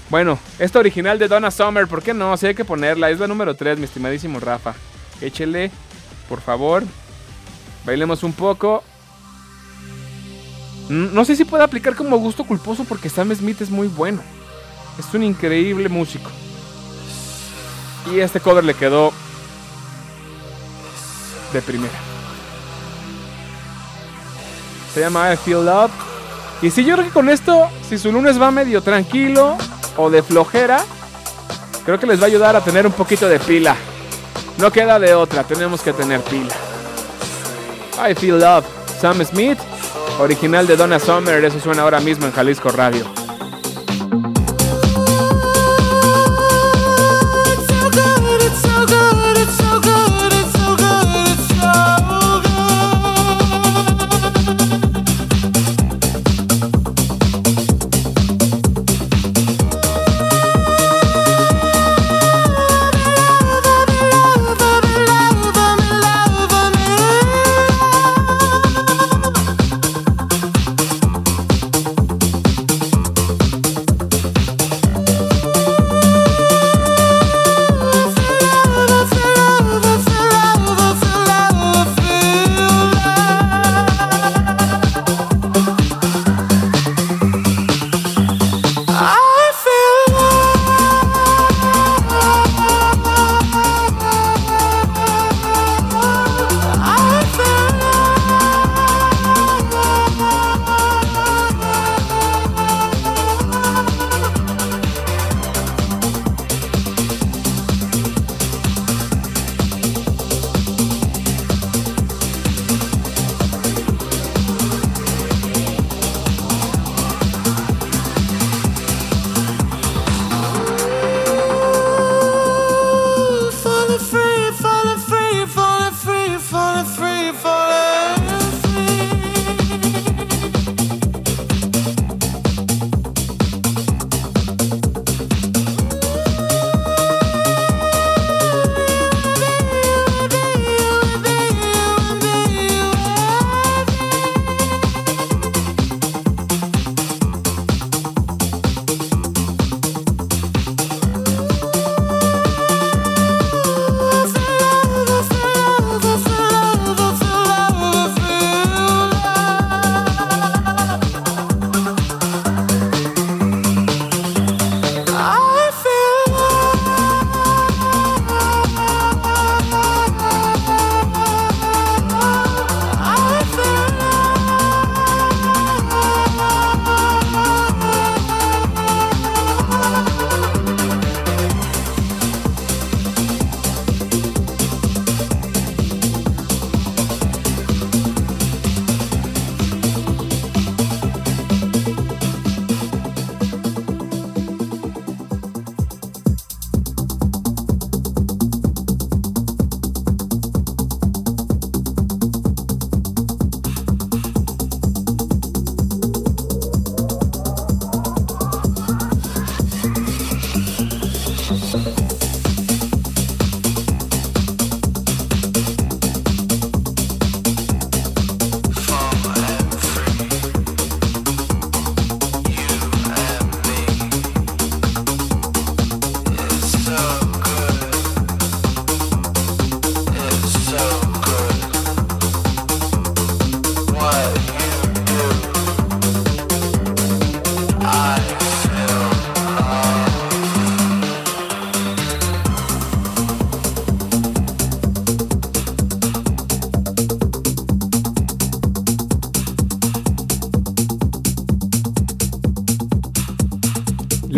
Bueno, 0.09 0.39
esta 0.59 0.79
original 0.79 1.19
de 1.19 1.29
Donna 1.29 1.51
Summer, 1.51 1.87
¿por 1.87 2.03
qué 2.03 2.15
no? 2.15 2.35
Si 2.39 2.47
hay 2.47 2.55
que 2.55 2.65
ponerla, 2.65 3.11
es 3.11 3.21
la 3.21 3.27
número 3.27 3.55
3, 3.55 3.79
mi 3.79 3.85
estimadísimo 3.85 4.41
Rafa. 4.41 4.75
Échele, 5.21 5.71
por 6.31 6.41
favor. 6.41 6.83
Bailemos 7.85 8.23
un 8.23 8.33
poco. 8.33 8.83
No 10.89 11.27
sé 11.27 11.37
si 11.37 11.45
puede 11.45 11.63
aplicar 11.63 11.95
como 11.95 12.17
gusto 12.17 12.43
culposo 12.45 12.85
porque 12.85 13.11
Sam 13.11 13.35
Smith 13.35 13.61
es 13.61 13.69
muy 13.69 13.87
bueno. 13.87 14.23
Es 14.99 15.13
un 15.13 15.25
increíble 15.25 15.91
músico. 15.91 16.31
Y 18.11 18.21
este 18.21 18.41
cover 18.41 18.65
le 18.65 18.75
quedó 18.75 19.13
de 21.53 21.63
primera. 21.63 21.95
Se 24.93 25.01
llama 25.01 25.33
I 25.33 25.37
Feel 25.37 25.65
Love. 25.65 25.91
Y 26.63 26.71
si 26.71 26.85
yo 26.85 26.95
creo 26.95 27.07
que 27.07 27.13
con 27.13 27.29
esto, 27.29 27.69
si 27.89 27.99
su 27.99 28.13
lunes 28.13 28.41
va 28.41 28.51
medio 28.51 28.83
tranquilo 28.83 29.57
o 29.97 30.11
de 30.11 30.23
flojera, 30.23 30.85
creo 31.85 31.99
que 31.99 32.07
les 32.07 32.21
va 32.21 32.25
a 32.25 32.27
ayudar 32.27 32.57
a 32.57 32.63
tener 32.63 32.87
un 32.87 32.93
poquito 32.93 33.29
de 33.29 33.41
pila. 33.41 33.77
No 34.59 34.71
queda 34.71 34.99
de 34.99 35.15
otra, 35.15 35.43
tenemos 35.45 35.83
que 35.83 35.93
tener 35.93 36.21
pila. 36.23 36.55
I 38.09 38.15
Feel 38.15 38.39
Love, 38.39 38.65
Sam 39.01 39.25
Smith, 39.25 39.59
original 40.21 40.67
de 40.67 40.77
Donna 40.77 40.99
Summer, 40.99 41.45
eso 41.45 41.59
suena 41.59 41.83
ahora 41.83 42.01
mismo 42.01 42.27
en 42.27 42.33
Jalisco 42.33 42.71
Radio. 42.71 43.24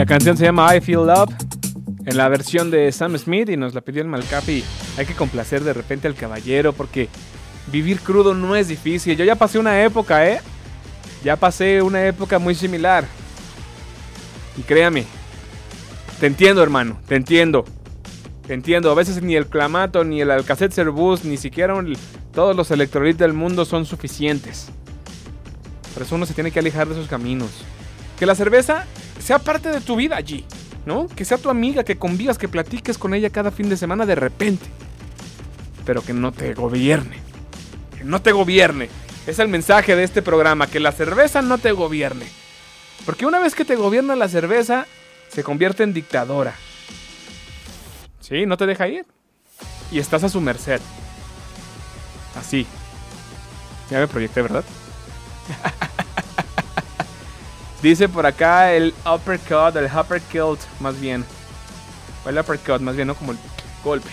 Canción 0.06 0.36
se 0.36 0.44
llama 0.44 0.76
I 0.76 0.80
Feel 0.80 1.04
Love 1.04 1.34
en 2.04 2.16
la 2.16 2.28
versión 2.28 2.70
de 2.70 2.92
Sam 2.92 3.18
Smith 3.18 3.48
y 3.48 3.56
nos 3.56 3.74
la 3.74 3.80
pidió 3.80 4.02
el 4.02 4.08
Malcapi. 4.08 4.62
Hay 4.96 5.04
que 5.04 5.14
complacer 5.14 5.64
de 5.64 5.72
repente 5.72 6.06
al 6.06 6.14
caballero 6.14 6.72
porque 6.72 7.08
vivir 7.72 7.98
crudo 7.98 8.32
no 8.32 8.54
es 8.54 8.68
difícil. 8.68 9.16
Yo 9.16 9.24
ya 9.24 9.34
pasé 9.34 9.58
una 9.58 9.82
época, 9.82 10.24
¿eh? 10.28 10.40
Ya 11.24 11.34
pasé 11.34 11.82
una 11.82 12.06
época 12.06 12.38
muy 12.38 12.54
similar. 12.54 13.04
Y 14.56 14.62
créame, 14.62 15.04
te 16.20 16.26
entiendo, 16.26 16.62
hermano, 16.62 17.00
te 17.08 17.16
entiendo. 17.16 17.64
Te 18.46 18.54
entiendo, 18.54 18.92
a 18.92 18.94
veces 18.94 19.20
ni 19.24 19.34
el 19.34 19.48
clamato, 19.48 20.04
ni 20.04 20.20
el 20.20 20.30
Alcacelser 20.30 20.90
Boost, 20.90 21.24
ni 21.24 21.36
siquiera 21.36 21.74
todos 22.32 22.54
los 22.54 22.70
electrolitos 22.70 23.18
del 23.18 23.32
mundo 23.32 23.64
son 23.64 23.84
suficientes. 23.84 24.68
Por 25.94 26.04
eso 26.04 26.14
uno 26.14 26.26
se 26.26 26.34
tiene 26.34 26.52
que 26.52 26.60
alejar 26.60 26.86
de 26.86 26.94
esos 26.94 27.08
caminos. 27.08 27.50
Que 28.20 28.24
la 28.24 28.36
cerveza 28.36 28.86
sea 29.26 29.40
parte 29.40 29.70
de 29.70 29.80
tu 29.80 29.96
vida 29.96 30.16
allí, 30.16 30.44
¿no? 30.84 31.08
Que 31.08 31.24
sea 31.24 31.36
tu 31.36 31.50
amiga, 31.50 31.82
que 31.82 31.98
convivas, 31.98 32.38
que 32.38 32.46
platiques 32.46 32.96
con 32.96 33.12
ella 33.12 33.28
cada 33.28 33.50
fin 33.50 33.68
de 33.68 33.76
semana 33.76 34.06
de 34.06 34.14
repente. 34.14 34.66
Pero 35.84 36.00
que 36.00 36.12
no 36.12 36.30
te 36.30 36.54
gobierne. 36.54 37.16
Que 37.98 38.04
no 38.04 38.22
te 38.22 38.30
gobierne. 38.30 38.88
Es 39.26 39.40
el 39.40 39.48
mensaje 39.48 39.96
de 39.96 40.04
este 40.04 40.22
programa, 40.22 40.68
que 40.68 40.78
la 40.78 40.92
cerveza 40.92 41.42
no 41.42 41.58
te 41.58 41.72
gobierne. 41.72 42.26
Porque 43.04 43.26
una 43.26 43.40
vez 43.40 43.56
que 43.56 43.64
te 43.64 43.74
gobierna 43.74 44.14
la 44.14 44.28
cerveza, 44.28 44.86
se 45.28 45.42
convierte 45.42 45.82
en 45.82 45.92
dictadora. 45.92 46.54
Sí, 48.20 48.46
no 48.46 48.56
te 48.56 48.66
deja 48.66 48.86
ir. 48.86 49.06
Y 49.90 49.98
estás 49.98 50.22
a 50.22 50.28
su 50.28 50.40
merced. 50.40 50.80
Así. 52.38 52.64
Ya 53.90 53.98
me 53.98 54.06
proyecté, 54.06 54.40
¿verdad? 54.40 54.64
Dice 57.86 58.08
por 58.08 58.26
acá 58.26 58.72
el 58.72 58.92
uppercut, 59.04 59.76
el 59.76 59.86
uppercut, 59.86 60.58
más 60.80 60.98
bien. 60.98 61.24
O 62.24 62.28
el 62.28 62.36
uppercut, 62.36 62.80
más 62.80 62.96
bien, 62.96 63.06
no 63.06 63.14
como 63.14 63.30
el 63.30 63.38
golpe. 63.84 64.10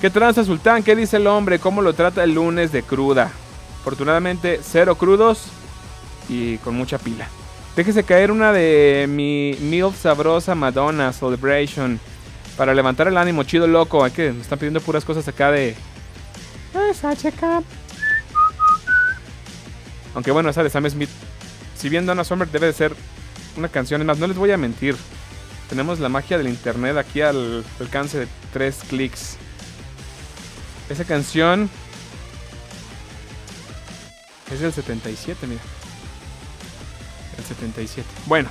¿Qué 0.00 0.08
tranza 0.08 0.42
Sultán? 0.42 0.82
¿Qué 0.82 0.96
dice 0.96 1.18
el 1.18 1.26
hombre? 1.26 1.58
¿Cómo 1.58 1.82
lo 1.82 1.92
trata 1.92 2.24
el 2.24 2.32
lunes 2.32 2.72
de 2.72 2.82
cruda? 2.82 3.30
Afortunadamente, 3.82 4.58
cero 4.62 4.94
crudos 4.94 5.48
y 6.30 6.56
con 6.56 6.76
mucha 6.76 6.96
pila. 6.96 7.28
Déjese 7.76 8.04
caer 8.04 8.30
una 8.30 8.54
de 8.54 9.04
mi 9.06 9.54
milf 9.60 10.00
sabrosa 10.00 10.54
Madonna 10.54 11.12
Celebration. 11.12 12.00
Para 12.56 12.72
levantar 12.72 13.06
el 13.06 13.18
ánimo, 13.18 13.42
chido 13.42 13.66
loco. 13.66 14.02
Hay 14.02 14.12
que 14.12 14.32
me 14.32 14.40
están 14.40 14.58
pidiendo 14.58 14.80
puras 14.80 15.04
cosas 15.04 15.28
acá 15.28 15.50
de. 15.50 15.76
Esa 16.90 17.14
checa. 17.14 17.62
Aunque 20.14 20.30
bueno, 20.30 20.48
esa 20.48 20.62
de 20.62 20.70
Sam 20.70 20.88
Smith 20.88 21.10
si 21.84 21.90
bien 21.90 22.06
Donna 22.06 22.24
Summer 22.24 22.48
debe 22.48 22.68
de 22.68 22.72
ser 22.72 22.96
una 23.58 23.68
canción, 23.68 24.00
es 24.00 24.06
más, 24.06 24.16
no 24.16 24.26
les 24.26 24.38
voy 24.38 24.50
a 24.50 24.56
mentir. 24.56 24.96
Tenemos 25.68 26.00
la 26.00 26.08
magia 26.08 26.38
del 26.38 26.48
internet 26.48 26.96
aquí 26.96 27.20
al 27.20 27.62
alcance 27.78 28.20
de 28.20 28.26
tres 28.54 28.78
clics. 28.88 29.36
Esa 30.88 31.04
canción 31.04 31.68
es 34.50 34.60
del 34.60 34.72
77, 34.72 35.46
mira. 35.46 35.60
El 37.36 37.44
77. 37.44 38.08
Bueno. 38.24 38.48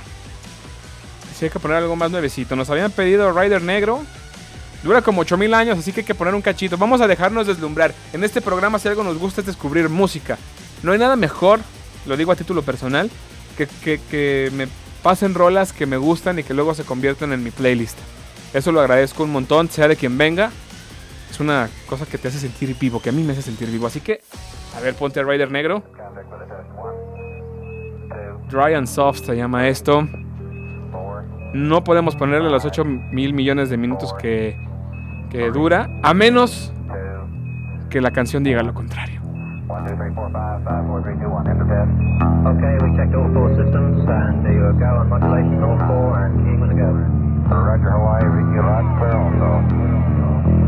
Si 1.36 1.46
hay 1.46 1.50
que 1.50 1.58
poner 1.58 1.78
algo 1.78 1.96
más 1.96 2.12
nuevecito. 2.12 2.54
Nos 2.54 2.70
habían 2.70 2.92
pedido 2.92 3.32
Rider 3.32 3.62
Negro. 3.62 4.04
Dura 4.84 5.02
como 5.02 5.22
8000 5.22 5.54
años, 5.54 5.78
así 5.80 5.92
que 5.92 6.02
hay 6.02 6.06
que 6.06 6.14
poner 6.14 6.36
un 6.36 6.42
cachito. 6.42 6.78
Vamos 6.78 7.00
a 7.00 7.08
dejarnos 7.08 7.48
deslumbrar. 7.48 7.92
En 8.12 8.22
este 8.22 8.40
programa, 8.40 8.78
si 8.78 8.86
algo 8.86 9.02
nos 9.02 9.18
gusta 9.18 9.40
es 9.40 9.48
descubrir 9.48 9.88
música. 9.88 10.38
No 10.84 10.92
hay 10.92 11.00
nada 11.00 11.16
mejor 11.16 11.58
lo 12.06 12.16
digo 12.16 12.32
a 12.32 12.36
título 12.36 12.62
personal, 12.62 13.10
que, 13.56 14.50
me 14.54 14.66
pasen 15.02 15.34
rolas 15.34 15.72
que 15.72 15.86
me 15.86 15.96
gustan 15.96 16.38
y 16.38 16.42
que 16.42 16.54
luego 16.54 16.74
se 16.74 16.84
convierten 16.84 17.32
en 17.32 17.42
mi 17.42 17.50
playlist. 17.50 17.98
Eso 18.52 18.72
lo 18.72 18.80
agradezco 18.80 19.24
un 19.24 19.32
montón, 19.32 19.68
sea 19.68 19.88
de 19.88 19.96
quien 19.96 20.16
venga. 20.16 20.50
Es 21.30 21.40
una 21.40 21.68
cosa 21.86 22.06
que 22.06 22.18
te 22.18 22.28
hace 22.28 22.38
sentir 22.38 22.76
vivo, 22.78 23.02
que 23.02 23.08
a 23.08 23.12
mí 23.12 23.22
me 23.22 23.32
hace 23.32 23.42
sentir 23.42 23.68
vivo. 23.70 23.86
Así 23.86 24.00
que, 24.00 24.20
a 24.76 24.80
ver, 24.80 24.94
ponte 24.94 25.20
a 25.20 25.24
Rider 25.24 25.50
Negro. 25.50 25.82
Dry 28.50 28.74
and 28.74 28.86
Soft 28.86 29.24
se 29.24 29.36
llama 29.36 29.68
esto. 29.68 30.06
No 31.52 31.84
podemos 31.84 32.16
ponerle 32.16 32.50
los 32.50 32.64
8 32.64 32.84
mil 32.84 33.32
millones 33.32 33.70
de 33.70 33.76
minutos 33.76 34.14
que, 34.14 34.56
que 35.30 35.50
dura, 35.50 35.88
a 36.02 36.14
menos 36.14 36.72
que 37.90 38.00
la 38.00 38.10
canción 38.10 38.42
diga 38.42 38.62
lo 38.62 38.74
contrario. 38.74 39.23
One, 39.74 39.90
two, 39.90 39.96
three, 39.98 40.14
four, 40.14 40.30
five, 40.30 40.62
five, 40.62 40.86
four, 40.86 41.02
three, 41.02 41.18
two, 41.18 41.26
one, 41.26 41.50
enter 41.50 41.66
test. 41.66 41.90
Okay, 42.46 42.74
we 42.78 42.94
checked 42.94 43.10
all 43.10 43.26
four 43.34 43.50
systems, 43.58 44.06
and 44.06 44.46
you 44.46 44.70
go 44.78 45.02
on 45.02 45.10
modulation, 45.10 45.66
all 45.66 45.74
four, 45.90 46.14
and 46.14 46.38
keying 46.46 46.62
with 46.62 46.70
a 46.70 46.78
go. 46.78 46.94
Roger, 47.50 47.90
Hawaii, 47.90 48.22
Ricky, 48.22 48.62
loud 48.62 48.86
clear 49.02 49.18
also. 49.18 50.63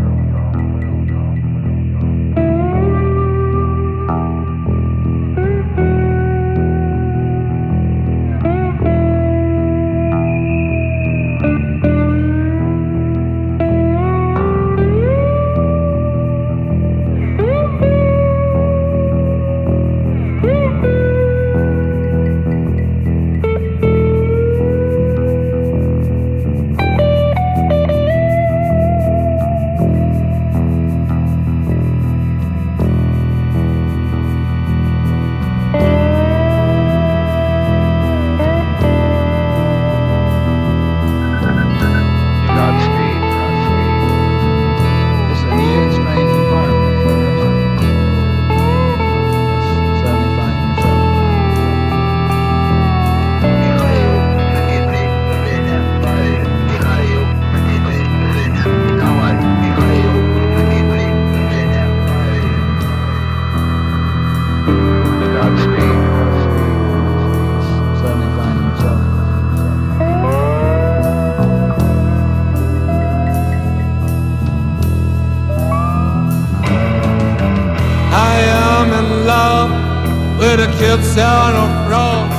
with 80.39 80.61
a 80.61 80.69
cute 80.79 81.05
sound 81.05 81.57
of 81.57 81.71
frost. 81.87 82.37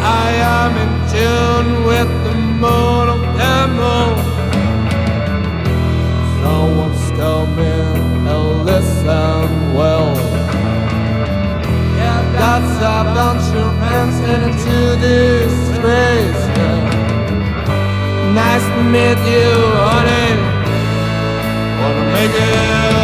I 0.00 0.28
am 0.56 0.72
in 0.84 0.92
tune 1.12 1.84
with 1.84 2.10
the 2.24 2.34
moon 2.34 3.06
of 3.14 3.20
demo. 3.38 3.96
Someone's 6.40 7.10
coming 7.20 8.26
and 8.32 8.64
listen 8.64 9.74
well. 9.74 10.14
Yeah, 11.98 12.20
that's 12.38 12.76
a 12.96 12.98
bunch 13.16 13.46
of 13.62 13.70
hands 13.84 14.18
into 14.34 14.78
this 15.04 15.52
space. 15.76 16.42
Yeah. 16.56 17.04
Nice 18.34 18.66
to 18.74 18.82
meet 18.94 19.20
you, 19.32 19.52
honey. 19.88 20.30
Wanna 21.80 22.12
make 22.12 22.34
it? 22.34 23.03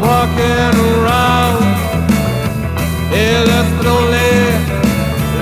Walking 0.00 0.74
around. 0.88 1.64
He 3.12 3.26
left 3.50 3.86
only 3.86 4.34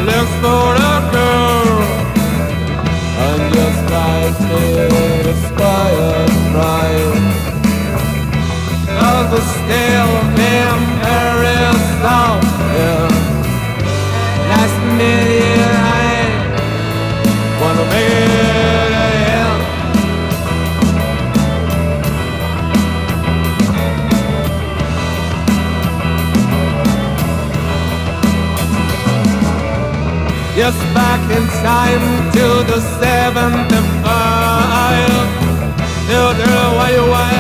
looks 0.07 0.35
for 0.43 0.80
expired 5.31 6.31
pride 6.51 7.23
Of 9.11 9.25
the 9.31 9.43
stale 9.55 10.17
memories 10.43 11.87
down 12.03 12.41
Last 14.51 14.79
million 14.99 15.71
I 15.71 16.19
wanna 17.61 17.87
Just 30.57 30.83
back 30.93 31.23
in 31.31 31.45
time 31.63 32.05
to 32.33 32.47
the 32.71 32.81
seventh 33.01 33.73
of 33.73 34.40
Tell 36.11 36.35
girl 36.35 36.75
why? 36.75 36.91
you 36.91 37.03
wind 37.09 37.40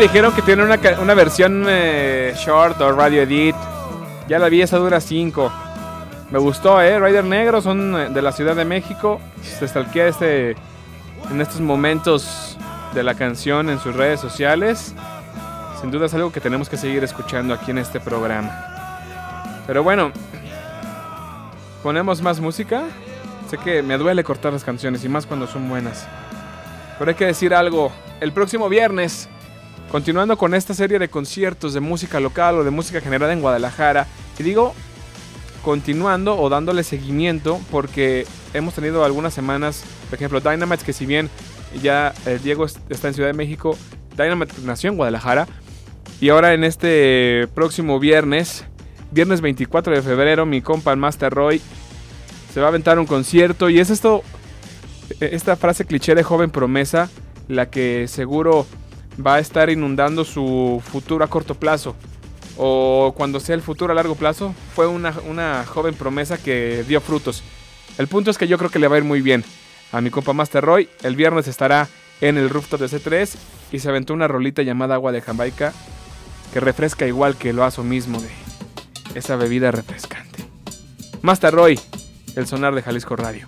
dijeron 0.00 0.32
que 0.32 0.40
tiene 0.40 0.64
una, 0.64 0.78
una 1.00 1.14
versión 1.14 1.66
eh, 1.68 2.32
short 2.34 2.80
o 2.80 2.92
radio 2.92 3.22
edit. 3.22 3.54
Ya 4.28 4.38
la 4.38 4.48
vi, 4.48 4.62
esa 4.62 4.78
dura 4.78 4.98
5. 4.98 5.52
Me 6.30 6.38
gustó, 6.38 6.80
¿eh? 6.80 6.98
Rider 6.98 7.24
Negro 7.24 7.60
son 7.60 7.94
eh, 8.00 8.08
de 8.08 8.22
la 8.22 8.32
Ciudad 8.32 8.56
de 8.56 8.64
México. 8.64 9.20
Se 9.42 9.68
stalkea 9.68 10.08
este, 10.08 10.56
en 11.30 11.40
estos 11.40 11.60
momentos 11.60 12.56
de 12.94 13.02
la 13.02 13.14
canción 13.14 13.68
en 13.68 13.78
sus 13.78 13.94
redes 13.94 14.20
sociales. 14.20 14.94
Sin 15.80 15.90
duda 15.90 16.06
es 16.06 16.14
algo 16.14 16.32
que 16.32 16.40
tenemos 16.40 16.70
que 16.70 16.78
seguir 16.78 17.04
escuchando 17.04 17.52
aquí 17.52 17.70
en 17.70 17.78
este 17.78 18.00
programa. 18.00 19.62
Pero 19.66 19.82
bueno, 19.82 20.12
ponemos 21.82 22.22
más 22.22 22.40
música. 22.40 22.84
Sé 23.50 23.58
que 23.58 23.82
me 23.82 23.98
duele 23.98 24.24
cortar 24.24 24.54
las 24.54 24.64
canciones 24.64 25.04
y 25.04 25.10
más 25.10 25.26
cuando 25.26 25.46
son 25.46 25.68
buenas. 25.68 26.08
Pero 26.98 27.10
hay 27.10 27.16
que 27.16 27.26
decir 27.26 27.52
algo. 27.52 27.92
El 28.20 28.32
próximo 28.32 28.68
viernes 28.70 29.28
Continuando 29.90 30.38
con 30.38 30.54
esta 30.54 30.72
serie 30.72 30.98
de 31.00 31.08
conciertos 31.08 31.74
de 31.74 31.80
música 31.80 32.20
local 32.20 32.56
o 32.58 32.64
de 32.64 32.70
música 32.70 33.00
generada 33.00 33.32
en 33.32 33.40
Guadalajara, 33.40 34.06
y 34.38 34.42
digo 34.42 34.72
continuando 35.64 36.38
o 36.38 36.48
dándole 36.48 36.84
seguimiento 36.84 37.60
porque 37.70 38.26
hemos 38.54 38.72
tenido 38.74 39.04
algunas 39.04 39.34
semanas, 39.34 39.82
por 40.08 40.16
ejemplo, 40.16 40.40
Dynamite, 40.40 40.84
que 40.84 40.92
si 40.92 41.04
bien 41.06 41.28
ya 41.82 42.14
eh, 42.24 42.38
Diego 42.42 42.64
es- 42.64 42.78
está 42.88 43.08
en 43.08 43.14
Ciudad 43.14 43.28
de 43.28 43.34
México, 43.34 43.76
Dynamite 44.16 44.54
nació 44.64 44.90
en 44.90 44.96
Guadalajara, 44.96 45.46
y 46.20 46.28
ahora 46.30 46.54
en 46.54 46.64
este 46.64 47.48
próximo 47.54 47.98
viernes, 47.98 48.64
viernes 49.10 49.40
24 49.40 49.92
de 49.94 50.02
febrero, 50.02 50.46
mi 50.46 50.62
compa 50.62 50.94
Master 50.96 51.32
Roy 51.32 51.60
se 52.54 52.60
va 52.60 52.66
a 52.66 52.68
aventar 52.70 52.98
un 52.98 53.06
concierto, 53.06 53.68
y 53.68 53.80
es 53.80 53.90
esto, 53.90 54.22
eh, 55.20 55.30
esta 55.32 55.56
frase 55.56 55.84
cliché 55.84 56.14
de 56.14 56.22
joven 56.22 56.50
promesa, 56.50 57.10
la 57.48 57.68
que 57.70 58.06
seguro 58.08 58.66
va 59.24 59.36
a 59.36 59.38
estar 59.40 59.70
inundando 59.70 60.24
su 60.24 60.82
futuro 60.84 61.24
a 61.24 61.28
corto 61.28 61.54
plazo. 61.54 61.94
O 62.56 63.14
cuando 63.16 63.40
sea 63.40 63.54
el 63.54 63.62
futuro 63.62 63.92
a 63.92 63.94
largo 63.94 64.14
plazo, 64.14 64.54
fue 64.74 64.86
una, 64.86 65.14
una 65.28 65.64
joven 65.64 65.94
promesa 65.94 66.36
que 66.36 66.84
dio 66.86 67.00
frutos. 67.00 67.42
El 67.98 68.08
punto 68.08 68.30
es 68.30 68.38
que 68.38 68.48
yo 68.48 68.58
creo 68.58 68.70
que 68.70 68.78
le 68.78 68.88
va 68.88 68.96
a 68.96 68.98
ir 68.98 69.04
muy 69.04 69.20
bien. 69.20 69.44
A 69.92 70.00
mi 70.00 70.10
compa 70.10 70.32
Master 70.32 70.64
Roy, 70.64 70.88
el 71.02 71.16
viernes 71.16 71.48
estará 71.48 71.88
en 72.20 72.36
el 72.36 72.50
rooftop 72.50 72.80
de 72.80 72.86
C3 72.86 73.34
y 73.72 73.78
se 73.78 73.88
aventó 73.88 74.14
una 74.14 74.28
rolita 74.28 74.62
llamada 74.62 74.94
agua 74.94 75.12
de 75.12 75.20
Jamaica 75.20 75.72
que 76.52 76.60
refresca 76.60 77.06
igual 77.06 77.36
que 77.36 77.50
el 77.50 77.56
vaso 77.56 77.82
mismo 77.82 78.20
de 78.20 78.28
esa 79.14 79.36
bebida 79.36 79.70
refrescante. 79.70 80.44
Master 81.22 81.54
Roy, 81.54 81.78
el 82.36 82.46
sonar 82.46 82.74
de 82.74 82.82
Jalisco 82.82 83.16
Radio. 83.16 83.46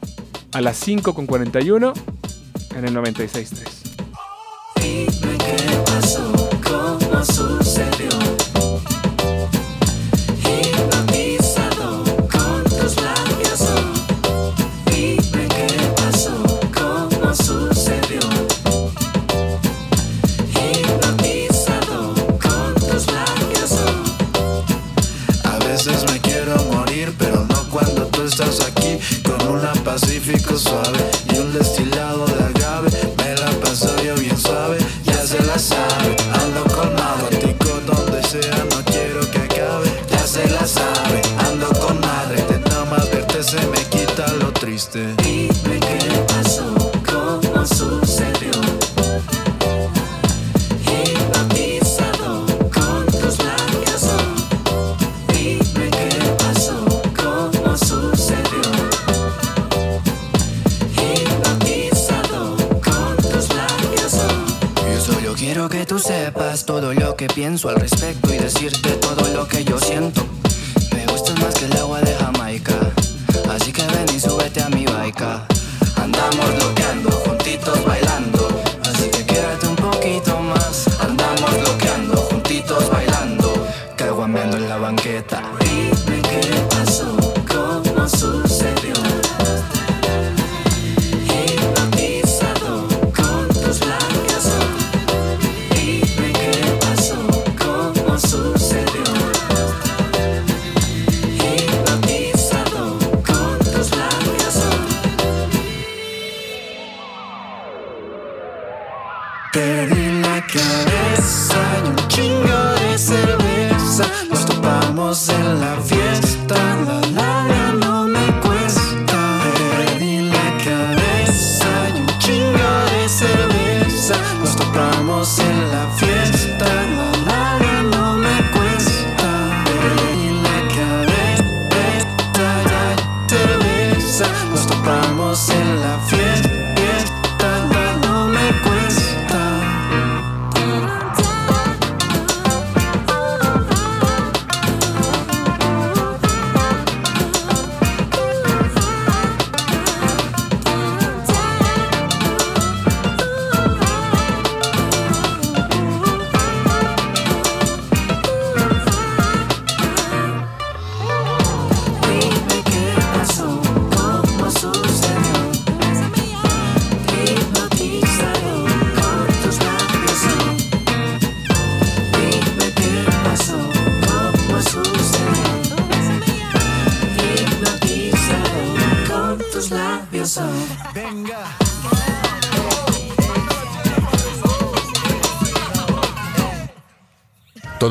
A 0.52 0.60
las 0.60 0.86
5.41 0.86 1.94
en 2.76 2.84
el 2.84 2.94
96.3. 2.94 3.81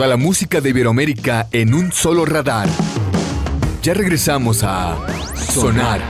Toda 0.02 0.10
la 0.10 0.18
música 0.18 0.60
de 0.62 0.70
Iberoamérica 0.72 1.48
en 1.52 1.76
un 1.76 1.92
solo 1.92 2.26
radar. 2.26 2.68
Ya 3.84 3.94
regresamos 3.94 4.64
a 4.64 4.98
Sonar. 5.36 6.02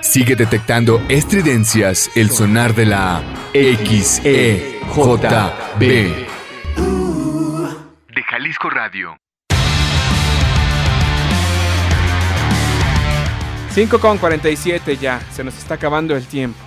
Sigue 0.00 0.36
detectando 0.36 1.02
estridencias 1.10 2.10
el 2.14 2.30
sonar 2.30 2.74
de 2.74 2.86
la 2.86 3.22
XEJB. 3.52 4.30
De 8.14 8.22
Jalisco 8.30 8.70
Radio. 8.70 9.18
5 13.74 14.00
con 14.00 14.16
47 14.16 14.96
ya, 14.96 15.20
se 15.30 15.44
nos 15.44 15.58
está 15.58 15.74
acabando 15.74 16.16
el 16.16 16.26
tiempo. 16.26 16.58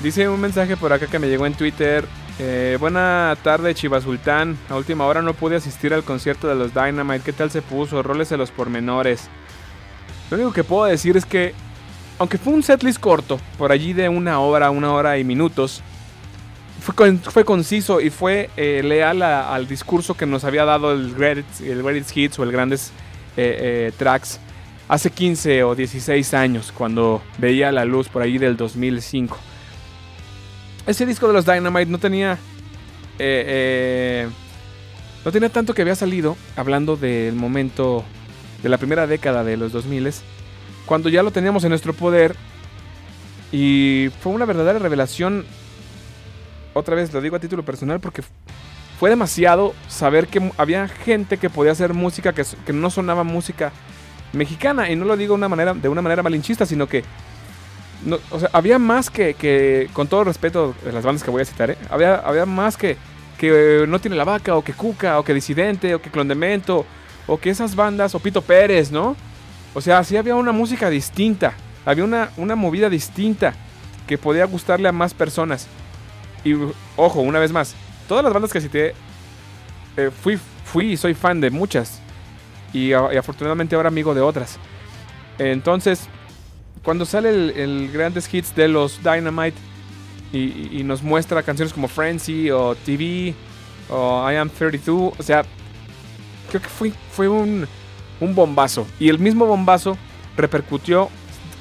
Dice 0.00 0.28
un 0.28 0.40
mensaje 0.40 0.76
por 0.76 0.92
acá 0.92 1.06
que 1.06 1.20
me 1.20 1.28
llegó 1.28 1.46
en 1.46 1.54
Twitter. 1.54 2.04
Eh, 2.38 2.76
buena 2.80 3.36
tarde, 3.42 3.74
Chivas 3.74 4.04
Sultán. 4.04 4.56
A 4.68 4.76
última 4.76 5.06
hora 5.06 5.22
no 5.22 5.34
pude 5.34 5.56
asistir 5.56 5.94
al 5.94 6.02
concierto 6.04 6.48
de 6.48 6.54
los 6.56 6.74
Dynamite. 6.74 7.24
¿Qué 7.24 7.32
tal 7.32 7.50
se 7.50 7.62
puso? 7.62 8.02
Roles 8.02 8.28
de 8.28 8.36
los 8.36 8.50
pormenores. 8.50 9.28
Lo 10.30 10.36
único 10.36 10.52
que 10.52 10.64
puedo 10.64 10.84
decir 10.86 11.16
es 11.16 11.24
que, 11.26 11.54
aunque 12.18 12.38
fue 12.38 12.52
un 12.52 12.62
setlist 12.62 12.98
corto, 12.98 13.38
por 13.58 13.70
allí 13.72 13.92
de 13.92 14.08
una 14.08 14.40
hora, 14.40 14.70
una 14.70 14.92
hora 14.92 15.18
y 15.18 15.24
minutos, 15.24 15.82
fue, 16.80 16.94
con- 16.94 17.18
fue 17.20 17.44
conciso 17.44 18.00
y 18.00 18.10
fue 18.10 18.50
eh, 18.56 18.82
leal 18.84 19.22
al 19.22 19.66
discurso 19.68 20.14
que 20.16 20.26
nos 20.26 20.44
había 20.44 20.64
dado 20.64 20.92
el 20.92 21.14
Greatest, 21.14 22.16
Hits 22.16 22.38
o 22.38 22.42
el 22.42 22.52
Grandes 22.52 22.90
eh, 23.36 23.88
eh, 23.88 23.92
Tracks 23.96 24.38
hace 24.88 25.10
15 25.10 25.64
o 25.64 25.74
16 25.74 26.34
años, 26.34 26.72
cuando 26.76 27.22
veía 27.38 27.72
la 27.72 27.84
luz 27.86 28.08
por 28.08 28.20
ahí 28.22 28.36
del 28.38 28.56
2005. 28.56 29.38
Ese 30.86 31.06
disco 31.06 31.26
de 31.26 31.32
los 31.32 31.46
Dynamite 31.46 31.90
no 31.90 31.98
tenía. 31.98 32.32
eh, 33.18 33.44
eh, 33.46 34.28
no 35.24 35.32
tenía 35.32 35.48
tanto 35.48 35.72
que 35.72 35.82
había 35.82 35.94
salido, 35.94 36.36
hablando 36.54 36.96
del 36.96 37.34
momento 37.34 38.04
de 38.62 38.68
la 38.68 38.76
primera 38.76 39.06
década 39.06 39.42
de 39.42 39.56
los 39.56 39.72
2000 39.72 40.12
cuando 40.84 41.08
ya 41.08 41.22
lo 41.22 41.30
teníamos 41.30 41.64
en 41.64 41.70
nuestro 41.70 41.94
poder. 41.94 42.36
Y 43.50 44.10
fue 44.20 44.32
una 44.32 44.44
verdadera 44.44 44.78
revelación. 44.78 45.46
Otra 46.74 46.94
vez 46.94 47.12
lo 47.12 47.20
digo 47.20 47.36
a 47.36 47.40
título 47.40 47.64
personal 47.64 48.00
porque 48.00 48.22
fue 48.98 49.08
demasiado 49.08 49.74
saber 49.88 50.26
que 50.26 50.50
había 50.58 50.88
gente 50.88 51.38
que 51.38 51.48
podía 51.48 51.72
hacer 51.72 51.94
música 51.94 52.32
que 52.32 52.72
no 52.72 52.90
sonaba 52.90 53.22
música 53.22 53.72
mexicana. 54.32 54.90
Y 54.90 54.96
no 54.96 55.04
lo 55.04 55.16
digo 55.16 55.34
de 55.34 55.38
una 55.38 55.48
manera, 55.48 55.72
de 55.72 55.88
una 55.88 56.02
manera 56.02 56.22
malinchista, 56.22 56.66
sino 56.66 56.86
que. 56.86 57.04
No- 58.04 58.18
había 58.52 58.78
más 58.78 59.10
que, 59.10 59.88
con 59.92 60.06
todo 60.08 60.24
respeto 60.24 60.74
de 60.84 60.92
las 60.92 61.04
bandas 61.04 61.22
que 61.22 61.30
voy 61.30 61.42
a 61.42 61.44
citar, 61.44 61.70
¿eh? 61.70 61.78
había, 61.90 62.16
había 62.16 62.46
más 62.46 62.76
que, 62.76 62.96
que 63.38 63.82
eh, 63.82 63.86
No 63.86 63.98
Tiene 63.98 64.16
la 64.16 64.24
Vaca, 64.24 64.56
o 64.56 64.62
que 64.64 64.72
Cuca, 64.72 65.18
o 65.18 65.24
que 65.24 65.34
Disidente, 65.34 65.94
o 65.94 66.02
que 66.02 66.10
Clondemento, 66.10 66.84
o 67.26 67.38
que 67.38 67.50
esas 67.50 67.74
bandas, 67.74 68.14
o 68.14 68.18
Pito 68.18 68.42
Pérez, 68.42 68.90
¿no? 68.90 69.16
O 69.74 69.80
sea, 69.80 70.04
sí 70.04 70.16
había 70.16 70.34
una 70.36 70.52
música 70.52 70.88
distinta, 70.90 71.54
había 71.84 72.04
una, 72.04 72.30
una 72.36 72.54
movida 72.56 72.88
distinta 72.88 73.54
que 74.06 74.18
podía 74.18 74.44
gustarle 74.44 74.88
a 74.88 74.92
más 74.92 75.14
personas. 75.14 75.66
Y 76.44 76.54
ojo, 76.96 77.20
una 77.20 77.38
vez 77.38 77.50
más, 77.52 77.74
todas 78.06 78.22
las 78.22 78.32
bandas 78.32 78.52
que 78.52 78.60
cité, 78.60 78.94
eh, 79.96 80.10
fui, 80.22 80.38
fui 80.64 80.92
y 80.92 80.96
soy 80.96 81.14
fan 81.14 81.40
de 81.40 81.50
muchas. 81.50 82.00
Y, 82.72 82.88
y 82.88 82.92
afortunadamente 82.92 83.74
ahora 83.76 83.88
amigo 83.88 84.14
de 84.14 84.20
otras. 84.20 84.58
Entonces, 85.38 86.08
cuando 86.84 87.04
sale 87.04 87.30
el, 87.30 87.90
Grandes 87.92 88.32
Hits 88.32 88.54
de 88.54 88.68
los 88.68 89.02
Dynamite 89.02 89.58
y 90.32 90.82
nos 90.82 91.02
muestra 91.02 91.42
canciones 91.44 91.72
como 91.72 91.86
Frenzy 91.86 92.50
o 92.50 92.74
TV 92.74 93.34
o 93.88 94.30
I 94.30 94.36
Am 94.36 94.48
32, 94.48 95.14
o 95.18 95.22
sea, 95.22 95.44
creo 96.50 96.62
que 96.62 96.68
fue, 96.68 96.92
fue 97.10 97.28
un, 97.28 97.66
un 98.20 98.34
bombazo. 98.34 98.86
Y 98.98 99.08
el 99.08 99.18
mismo 99.18 99.46
bombazo 99.46 99.96
repercutió 100.36 101.08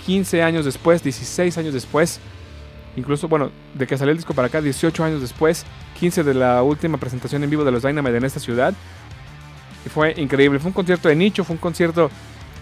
15 0.06 0.42
años 0.42 0.66
después, 0.66 1.04
16 1.04 1.58
años 1.58 1.74
después, 1.74 2.20
incluso, 2.96 3.28
bueno, 3.28 3.52
de 3.74 3.88
que 3.88 3.98
salió 3.98 4.12
el 4.12 4.18
disco 4.18 4.34
para 4.34 4.48
acá, 4.48 4.62
18 4.62 5.04
años 5.04 5.22
después, 5.22 5.66
15 6.00 6.24
de 6.24 6.34
la 6.34 6.64
última 6.64 6.98
presentación 6.98 7.44
en 7.44 7.50
vivo 7.50 7.64
de 7.64 7.72
los 7.72 7.84
Dynamite 7.84 8.18
en 8.18 8.26
esta 8.26 8.40
ciudad. 8.40 8.74
Y 9.86 9.90
fue 9.90 10.14
increíble, 10.18 10.60
fue 10.60 10.70
un 10.70 10.74
concierto 10.74 11.10
de 11.10 11.16
nicho, 11.16 11.44
fue 11.44 11.56
un 11.56 11.62
concierto 11.62 12.10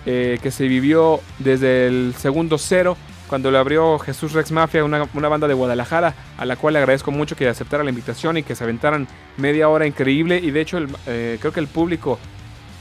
eh, 0.06 0.40
que 0.42 0.52
se 0.52 0.68
vivió 0.68 1.20
desde 1.40 1.88
el 1.88 2.14
segundo 2.18 2.58
cero, 2.58 2.98
cuando 3.28 3.50
le 3.50 3.58
abrió 3.58 3.98
Jesús 4.00 4.34
Rex 4.34 4.52
Mafia, 4.52 4.84
una, 4.84 5.08
una 5.14 5.30
banda 5.30 5.48
de 5.48 5.54
Guadalajara, 5.54 6.14
a 6.38 6.46
la 6.46 6.58
cual 6.58 6.74
le 6.74 6.80
agradezco 6.80 7.12
mucho 7.12 7.36
que 7.36 7.48
aceptara 7.48 7.84
la 7.84 7.90
invitación 7.90 8.38
y 8.38 8.44
que 8.44 8.56
se 8.56 8.64
aventaran 8.66 9.08
media 9.38 9.70
hora 9.70 9.88
increíble. 9.88 10.38
Y 10.44 10.52
de 10.52 10.60
hecho, 10.62 10.78
el- 10.78 10.90
eh, 11.08 11.38
creo 11.40 11.54
que 11.54 11.62
el 11.62 11.68
público 11.68 12.20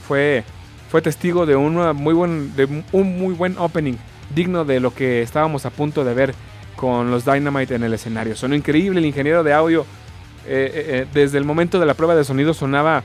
fue, 0.09 0.43
fue 0.91 1.03
testigo 1.03 1.47
de, 1.47 1.55
una 1.55 1.93
muy 1.93 2.15
buen, 2.15 2.57
de 2.57 2.85
un 2.93 3.19
muy 3.19 3.33
buen 3.35 3.57
opening, 3.59 3.95
digno 4.35 4.65
de 4.65 4.81
lo 4.81 4.93
que 4.93 5.23
estábamos 5.23 5.67
a 5.67 5.71
punto 5.71 6.05
de 6.05 6.15
ver 6.15 6.35
con 6.75 7.11
los 7.13 7.25
Dynamite 7.25 7.77
en 7.77 7.85
el 7.85 7.95
escenario. 7.95 8.35
Sonó 8.35 8.57
increíble, 8.57 8.99
el 8.99 9.07
ingeniero 9.07 9.45
de 9.45 9.53
audio, 9.53 9.83
eh, 10.47 10.71
eh, 10.75 10.85
eh, 10.89 11.07
desde 11.13 11.39
el 11.39 11.45
momento 11.45 11.79
de 11.79 11.87
la 11.87 11.95
prueba 11.95 12.17
de 12.17 12.25
sonido 12.25 12.55
sonaba, 12.55 13.05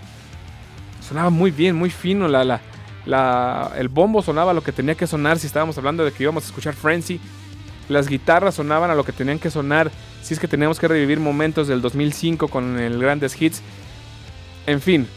sonaba 1.08 1.30
muy 1.30 1.52
bien, 1.52 1.76
muy 1.76 1.90
fino, 1.92 2.28
la, 2.28 2.44
la, 2.44 2.62
el 3.06 3.88
bombo 3.90 4.22
sonaba 4.22 4.54
lo 4.54 4.62
que 4.64 4.72
tenía 4.72 4.96
que 4.96 5.08
sonar 5.08 5.38
si 5.40 5.48
estábamos 5.48 5.78
hablando 5.78 6.04
de 6.04 6.12
que 6.12 6.24
íbamos 6.24 6.44
a 6.44 6.48
escuchar 6.48 6.74
Frenzy. 6.74 7.20
Las 7.88 8.08
guitarras 8.08 8.56
sonaban 8.56 8.90
a 8.90 8.96
lo 8.96 9.04
que 9.04 9.12
tenían 9.12 9.38
que 9.38 9.52
sonar 9.52 9.92
si 10.24 10.34
es 10.34 10.40
que 10.40 10.48
teníamos 10.48 10.80
que 10.80 10.88
revivir 10.88 11.20
momentos 11.20 11.68
del 11.68 11.82
2005 11.82 12.48
con 12.48 12.80
el 12.80 13.00
Grandes 13.00 13.40
Hits. 13.40 13.62
En 14.66 14.82
fin, 14.82 15.08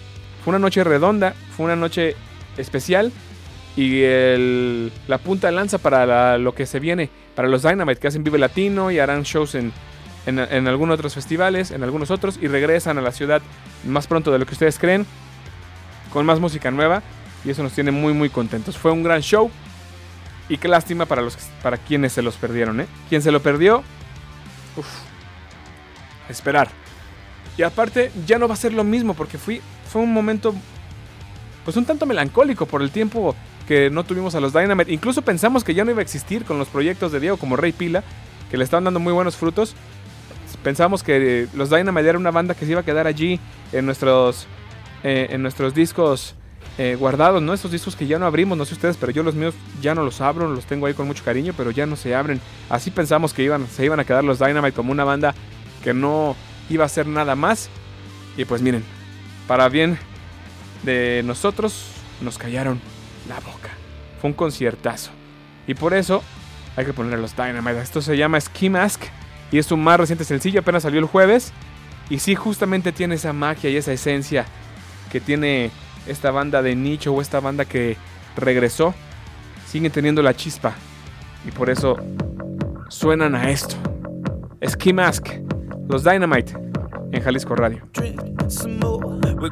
fue 0.44 0.50
una 0.50 0.58
noche 0.58 0.84
redonda, 0.84 1.34
fue 1.56 1.64
una 1.64 1.76
noche 1.76 2.14
especial 2.58 3.10
y 3.74 4.02
el- 4.02 4.92
la 5.06 5.16
punta 5.18 5.46
de 5.46 5.54
lanza 5.54 5.78
para 5.78 6.36
lo 6.36 6.54
que 6.54 6.66
se 6.66 6.80
viene 6.80 7.08
para 7.34 7.48
los 7.48 7.62
Dynamite 7.62 8.00
que 8.00 8.08
hacen 8.08 8.24
Vive 8.24 8.38
Latino 8.38 8.90
y 8.90 8.98
harán 8.98 9.22
shows 9.22 9.54
en, 9.54 9.72
en 10.26 10.68
algunos 10.68 10.98
otros 10.98 11.14
festivales, 11.14 11.70
en 11.70 11.82
algunos 11.84 12.10
otros 12.10 12.38
y 12.42 12.48
regresan 12.48 12.98
a 12.98 13.00
la 13.00 13.12
ciudad 13.12 13.40
más 13.86 14.06
pronto 14.06 14.30
de 14.30 14.38
lo 14.40 14.44
que 14.44 14.52
ustedes 14.52 14.78
creen 14.78 15.06
con 16.12 16.26
más 16.26 16.38
música 16.40 16.70
nueva 16.70 17.02
y 17.44 17.50
eso 17.50 17.62
nos 17.62 17.72
tiene 17.72 17.90
muy 17.90 18.12
muy 18.12 18.30
contentos. 18.30 18.76
Fue 18.76 18.90
un 18.92 19.02
gran 19.02 19.20
show 19.20 19.50
y 20.48 20.56
qué 20.56 20.68
lástima 20.68 21.06
para 21.06 21.22
los 21.22 21.36
para 21.62 21.76
quienes 21.76 22.12
se 22.12 22.22
los 22.22 22.36
perdieron, 22.36 22.80
¿eh? 22.80 22.86
Quien 23.08 23.22
se 23.22 23.30
lo 23.30 23.40
perdió, 23.40 23.82
uf, 24.76 24.86
a 26.28 26.32
esperar. 26.32 26.68
Y 27.56 27.62
aparte 27.62 28.12
ya 28.26 28.38
no 28.38 28.46
va 28.46 28.54
a 28.54 28.56
ser 28.56 28.72
lo 28.72 28.84
mismo 28.84 29.14
porque 29.14 29.36
fui, 29.36 29.60
fue 29.90 30.02
un 30.02 30.12
momento 30.12 30.54
pues 31.64 31.76
un 31.76 31.84
tanto 31.84 32.06
melancólico 32.06 32.66
por 32.66 32.80
el 32.80 32.90
tiempo 32.90 33.34
que 33.66 33.90
no 33.90 34.04
tuvimos 34.04 34.34
a 34.34 34.40
los 34.40 34.54
Dynamite. 34.54 34.90
Incluso 34.90 35.20
pensamos 35.20 35.62
que 35.62 35.74
ya 35.74 35.84
no 35.84 35.90
iba 35.90 36.00
a 36.00 36.02
existir 36.02 36.44
con 36.44 36.58
los 36.58 36.68
proyectos 36.68 37.12
de 37.12 37.20
Diego 37.20 37.36
como 37.36 37.56
Rey 37.56 37.72
Pila, 37.72 38.02
que 38.50 38.56
le 38.56 38.64
estaban 38.64 38.84
dando 38.84 39.00
muy 39.00 39.12
buenos 39.12 39.36
frutos. 39.36 39.74
Pensamos 40.62 41.02
que 41.02 41.42
eh, 41.42 41.48
los 41.52 41.68
Dynamite 41.68 42.08
era 42.08 42.16
una 42.16 42.30
banda 42.30 42.54
que 42.54 42.64
se 42.64 42.70
iba 42.70 42.80
a 42.80 42.84
quedar 42.84 43.06
allí 43.06 43.38
en 43.72 43.84
nuestros, 43.84 44.46
eh, 45.02 45.28
en 45.30 45.42
nuestros 45.42 45.74
discos 45.74 46.34
eh, 46.78 46.94
guardados, 46.94 47.42
¿no? 47.42 47.52
Estos 47.52 47.72
discos 47.72 47.96
que 47.96 48.06
ya 48.06 48.20
no 48.20 48.26
abrimos, 48.26 48.56
no 48.56 48.64
sé 48.64 48.74
ustedes, 48.74 48.96
pero 48.96 49.10
yo 49.10 49.24
los 49.24 49.34
míos 49.34 49.54
ya 49.80 49.96
no 49.96 50.04
los 50.04 50.20
abro, 50.20 50.48
los 50.48 50.64
tengo 50.64 50.86
ahí 50.86 50.94
con 50.94 51.08
mucho 51.08 51.24
cariño, 51.24 51.52
pero 51.56 51.72
ya 51.72 51.86
no 51.86 51.96
se 51.96 52.14
abren. 52.14 52.40
Así 52.70 52.92
pensamos 52.92 53.34
que 53.34 53.42
iban, 53.42 53.66
se 53.66 53.84
iban 53.84 53.98
a 53.98 54.04
quedar 54.04 54.22
los 54.22 54.38
Dynamite 54.38 54.74
como 54.74 54.92
una 54.92 55.02
banda 55.02 55.34
que 55.82 55.92
no 55.92 56.36
iba 56.70 56.84
a 56.84 56.86
hacer 56.86 57.08
nada 57.08 57.34
más. 57.34 57.68
Y 58.36 58.44
pues 58.44 58.62
miren, 58.62 58.84
para 59.48 59.68
bien 59.68 59.98
de 60.84 61.22
nosotros, 61.24 61.86
nos 62.20 62.38
callaron 62.38 62.80
la 63.28 63.40
boca. 63.40 63.70
Fue 64.20 64.30
un 64.30 64.34
conciertazo. 64.34 65.10
Y 65.66 65.74
por 65.74 65.94
eso 65.94 66.22
hay 66.76 66.84
que 66.84 66.92
poner 66.92 67.18
los 67.18 67.34
Dynamite. 67.34 67.80
Esto 67.80 68.00
se 68.00 68.16
llama 68.16 68.40
Ski 68.40 68.70
Mask 68.70 69.02
y 69.50 69.58
es 69.58 69.66
su 69.66 69.76
más 69.76 69.98
reciente 69.98 70.24
sencillo, 70.24 70.60
apenas 70.60 70.84
salió 70.84 71.00
el 71.00 71.06
jueves. 71.06 71.52
Y 72.08 72.20
sí, 72.20 72.36
justamente 72.36 72.92
tiene 72.92 73.16
esa 73.16 73.32
magia 73.32 73.68
y 73.68 73.76
esa 73.76 73.92
esencia 73.92 74.46
que 75.10 75.20
tiene 75.20 75.72
esta 76.08 76.30
banda 76.30 76.62
de 76.62 76.74
nicho 76.74 77.12
o 77.12 77.20
esta 77.20 77.40
banda 77.40 77.64
que 77.64 77.96
regresó. 78.36 78.94
Siguen 79.66 79.92
teniendo 79.92 80.22
la 80.22 80.34
chispa. 80.34 80.74
Y 81.46 81.50
por 81.50 81.70
eso 81.70 81.96
suenan 82.88 83.34
a 83.34 83.50
esto. 83.50 83.76
Ski 84.66 84.92
Mask, 84.92 85.28
los 85.88 86.04
Dynamite 86.04 86.52
en 87.12 87.22
Jalisco 87.22 87.54
Radio. 87.54 87.82
drink 87.92 88.20
some 88.50 88.80
more. 88.80 88.98
We're 89.38 89.50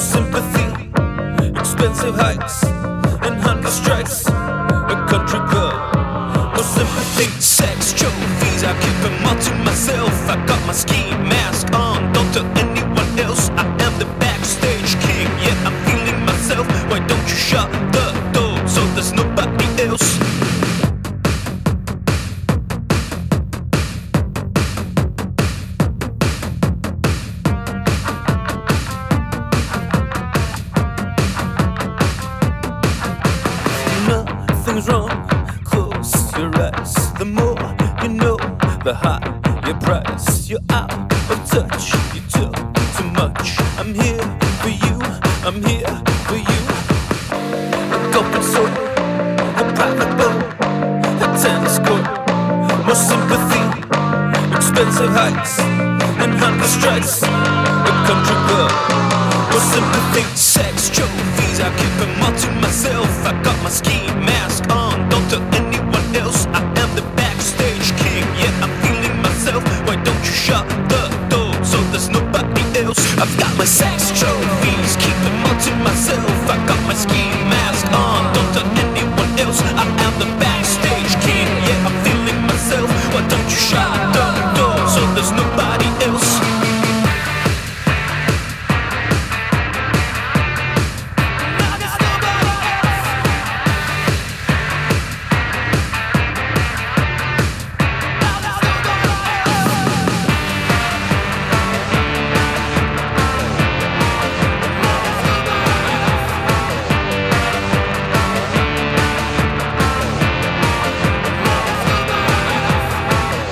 sympathy. 0.00 0.66
Expensive 1.58 2.14
hikes 2.14 2.64
and 3.26 3.36
hunger 3.40 3.68
strikes. 3.68 4.26
A 4.26 4.96
country 5.08 5.40
girl, 5.52 5.76
no 6.56 6.62
sympathy. 6.62 7.28
Sex 7.40 7.92
trophies, 7.92 8.64
I 8.64 8.72
keep 8.80 8.96
them 9.04 9.26
all 9.26 9.36
to 9.36 9.54
myself. 9.64 10.12
I 10.28 10.36
got 10.46 10.60
my 10.66 10.72
ski 10.72 11.10
mask 11.28 11.72
on, 11.74 12.12
don't 12.12 12.32
tell 12.32 12.46
anyone 12.58 13.18
else. 13.18 13.50
I 13.50 13.69
touch, 41.68 41.92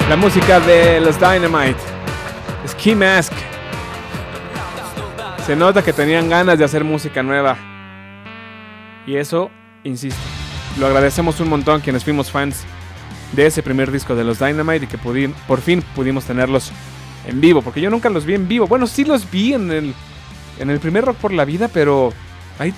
La 0.09 0.16
música 0.16 0.59
de 0.59 1.00
los 1.02 1.20
Dynamite. 1.20 1.76
Ski 2.66 2.94
Mask. 2.94 3.30
Se 5.44 5.54
nota 5.54 5.82
que 5.82 5.92
tenían 5.92 6.30
ganas 6.30 6.59
de 6.59 6.64
hacer 6.64 6.82
música 6.82 7.22
nueva. 7.22 7.59
Y 9.06 9.16
eso, 9.16 9.50
insisto, 9.84 10.18
lo 10.78 10.86
agradecemos 10.86 11.40
un 11.40 11.50
montón 11.50 11.82
quienes 11.82 12.04
fuimos 12.04 12.30
fans 12.30 12.64
de 13.32 13.44
ese 13.44 13.62
primer 13.62 13.92
disco 13.92 14.14
de 14.14 14.24
los 14.24 14.38
Dynamite 14.38 14.86
y 14.86 14.88
que 14.88 14.96
por 14.96 15.61
fin 15.61 15.84
pudimos 15.94 16.24
tenerlos 16.24 16.72
en 17.26 17.42
vivo. 17.42 17.61
Porque 17.61 17.82
yo 17.82 17.90
nunca 17.90 18.09
los 18.09 18.24
vi 18.24 18.32
en 18.32 18.48
vivo. 18.48 18.66
Bueno, 18.66 18.86
sí 18.86 19.04
los 19.04 19.30
vi 19.30 19.52
en 19.52 19.70
el, 19.70 19.94
en 20.59 20.70
el 20.70 20.80
primer 20.80 21.04
Rock 21.04 21.18
por 21.18 21.34
la 21.34 21.44
Vida, 21.44 21.68
pero 21.68 22.14
hay 22.59 22.72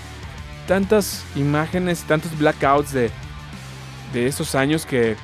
tantas 0.66 1.24
imágenes, 1.36 2.02
tantos 2.02 2.36
blackouts 2.36 2.92
de, 2.92 3.08
de 4.12 4.26
esos 4.26 4.56
años 4.56 4.84
que 4.84 5.14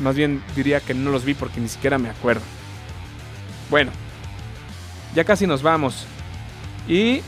más 0.00 0.14
bien 0.14 0.42
diría 0.54 0.80
que 0.80 0.94
no 0.94 1.10
los 1.10 1.24
vi 1.24 1.34
porque 1.34 1.60
ni 1.60 1.68
siquiera 1.68 1.98
me 1.98 2.10
acuerdo. 2.10 2.42
Bueno, 3.70 3.90
ya 5.14 5.24
casi 5.24 5.46
nos 5.46 5.62
vamos. 5.62 6.06
Y 6.86 7.20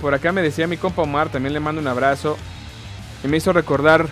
por 0.00 0.14
acá 0.14 0.32
me 0.32 0.42
decía 0.42 0.66
mi 0.66 0.76
compa 0.76 1.02
Omar, 1.02 1.28
también 1.28 1.52
le 1.52 1.60
mando 1.60 1.80
un 1.80 1.88
abrazo. 1.88 2.36
Y 3.24 3.28
me 3.28 3.38
hizo 3.38 3.52
recordar 3.52 4.08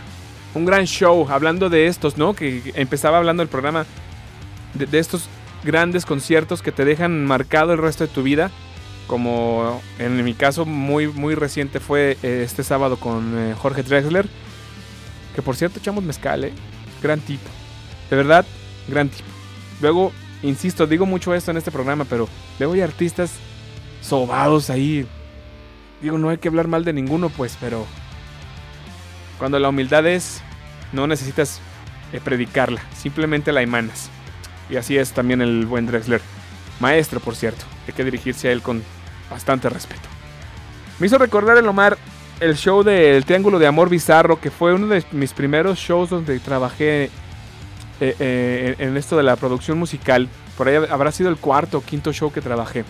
un 0.55 0.65
gran 0.65 0.87
show, 0.87 1.27
hablando 1.29 1.69
de 1.69 1.87
estos, 1.87 2.17
¿no? 2.17 2.35
Que 2.35 2.73
empezaba 2.75 3.19
hablando 3.19 3.43
el 3.43 3.49
programa 3.49 3.87
de, 4.75 4.99
estos 4.99 5.29
grandes 5.62 6.07
conciertos 6.07 6.62
que 6.62 6.73
te 6.73 6.85
dejan 6.85 7.25
marcado 7.27 7.73
el 7.73 7.79
resto 7.79 8.07
de 8.07 8.12
tu 8.12 8.23
vida. 8.23 8.51
Como 9.07 9.83
en 9.99 10.25
mi 10.25 10.33
caso 10.33 10.65
muy, 10.65 11.09
muy 11.09 11.35
reciente 11.35 11.79
fue 11.79 12.17
eh, 12.23 12.43
este 12.45 12.65
sábado 12.65 12.97
con 12.97 13.37
eh, 13.37 13.55
Jorge 13.55 13.83
Drexler. 13.83 14.27
Que 15.35 15.43
por 15.43 15.57
cierto 15.57 15.79
echamos 15.79 16.05
mezcal, 16.05 16.45
¿eh? 16.45 16.53
Gran 17.03 17.21
tipo. 17.21 17.51
De 18.15 18.19
verdad, 18.23 18.47
gran 18.87 19.09
tipo. 19.09 19.29
Luego, 19.81 20.12
insisto, 20.45 20.87
digo 20.87 21.05
mucho 21.05 21.35
esto 21.35 21.51
en 21.51 21.57
este 21.57 21.73
programa, 21.73 22.05
pero 22.05 22.29
luego 22.61 22.75
hay 22.75 22.81
artistas 22.81 23.33
sobados 24.03 24.71
ahí. 24.71 25.05
Digo, 26.01 26.17
no 26.17 26.29
hay 26.29 26.39
que 26.39 26.47
hablar 26.47 26.69
mal 26.69 26.85
de 26.85 26.93
ninguno, 26.93 27.29
pues, 27.29 27.59
pero 27.61 27.85
cuando 29.37 29.59
la 29.59 29.69
humildad 29.69 30.07
es, 30.07 30.43
no 30.93 31.09
necesitas 31.09 31.61
eh, 32.12 32.21
predicarla, 32.23 32.83
simplemente 32.97 33.51
la 33.51 33.62
emanas. 33.62 34.11
Y 34.71 34.77
así 34.77 34.97
es 34.97 35.11
también 35.11 35.43
el 35.43 35.67
buen 35.67 35.87
Drexler. 35.87 36.21
Maestro, 36.79 37.19
por 37.19 37.35
cierto. 37.35 37.65
Hay 37.89 37.95
que 37.95 38.05
dirigirse 38.05 38.47
a 38.47 38.53
él 38.53 38.62
con 38.62 38.85
bastante 39.29 39.69
respeto. 39.69 40.09
Me 41.01 41.09
hizo 41.09 41.19
recordar 41.19 41.59
el 41.59 41.67
Omar 41.67 41.99
el 42.39 42.55
show 42.55 42.85
del 42.85 43.25
Triángulo 43.25 43.59
de 43.59 43.67
Amor 43.67 43.89
Bizarro, 43.89 44.41
que 44.41 44.53
fue 44.53 44.73
uno 44.73 44.87
de 44.87 45.05
mis 45.11 45.33
primeros 45.33 45.81
shows 45.81 46.11
donde 46.11 46.39
trabajé 46.39 47.11
eh, 48.01 48.16
eh, 48.18 48.74
en 48.78 48.97
esto 48.97 49.16
de 49.16 49.22
la 49.22 49.36
producción 49.36 49.78
musical. 49.78 50.28
Por 50.57 50.68
ahí 50.68 50.76
habrá 50.76 51.12
sido 51.12 51.30
el 51.30 51.36
cuarto 51.36 51.78
o 51.78 51.80
quinto 51.82 52.12
show 52.12 52.32
que 52.32 52.40
trabajé. 52.40 52.84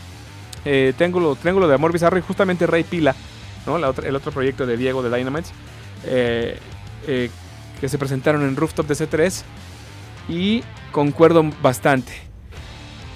Eh, 0.65 0.95
Triángulo, 0.97 1.35
Triángulo 1.37 1.69
de 1.69 1.75
Amor 1.75 1.93
Bizarro 1.93 2.19
y 2.19 2.23
justamente 2.23 2.67
Rey 2.67 2.85
Pila, 2.85 3.15
¿no? 3.67 3.77
El 3.77 4.17
otro 4.17 4.33
proyecto 4.33 4.67
de 4.67 4.77
Diego 4.77 5.03
de 5.03 5.15
Dynamite, 5.15 5.49
eh, 6.07 6.59
que 7.81 7.89
se 7.89 7.99
presentaron 7.99 8.43
en 8.43 8.57
Rooftop 8.57 8.87
de 8.87 8.95
C3 8.95 9.43
y 10.29 10.63
concuerdo 10.91 11.45
bastante. 11.61 12.13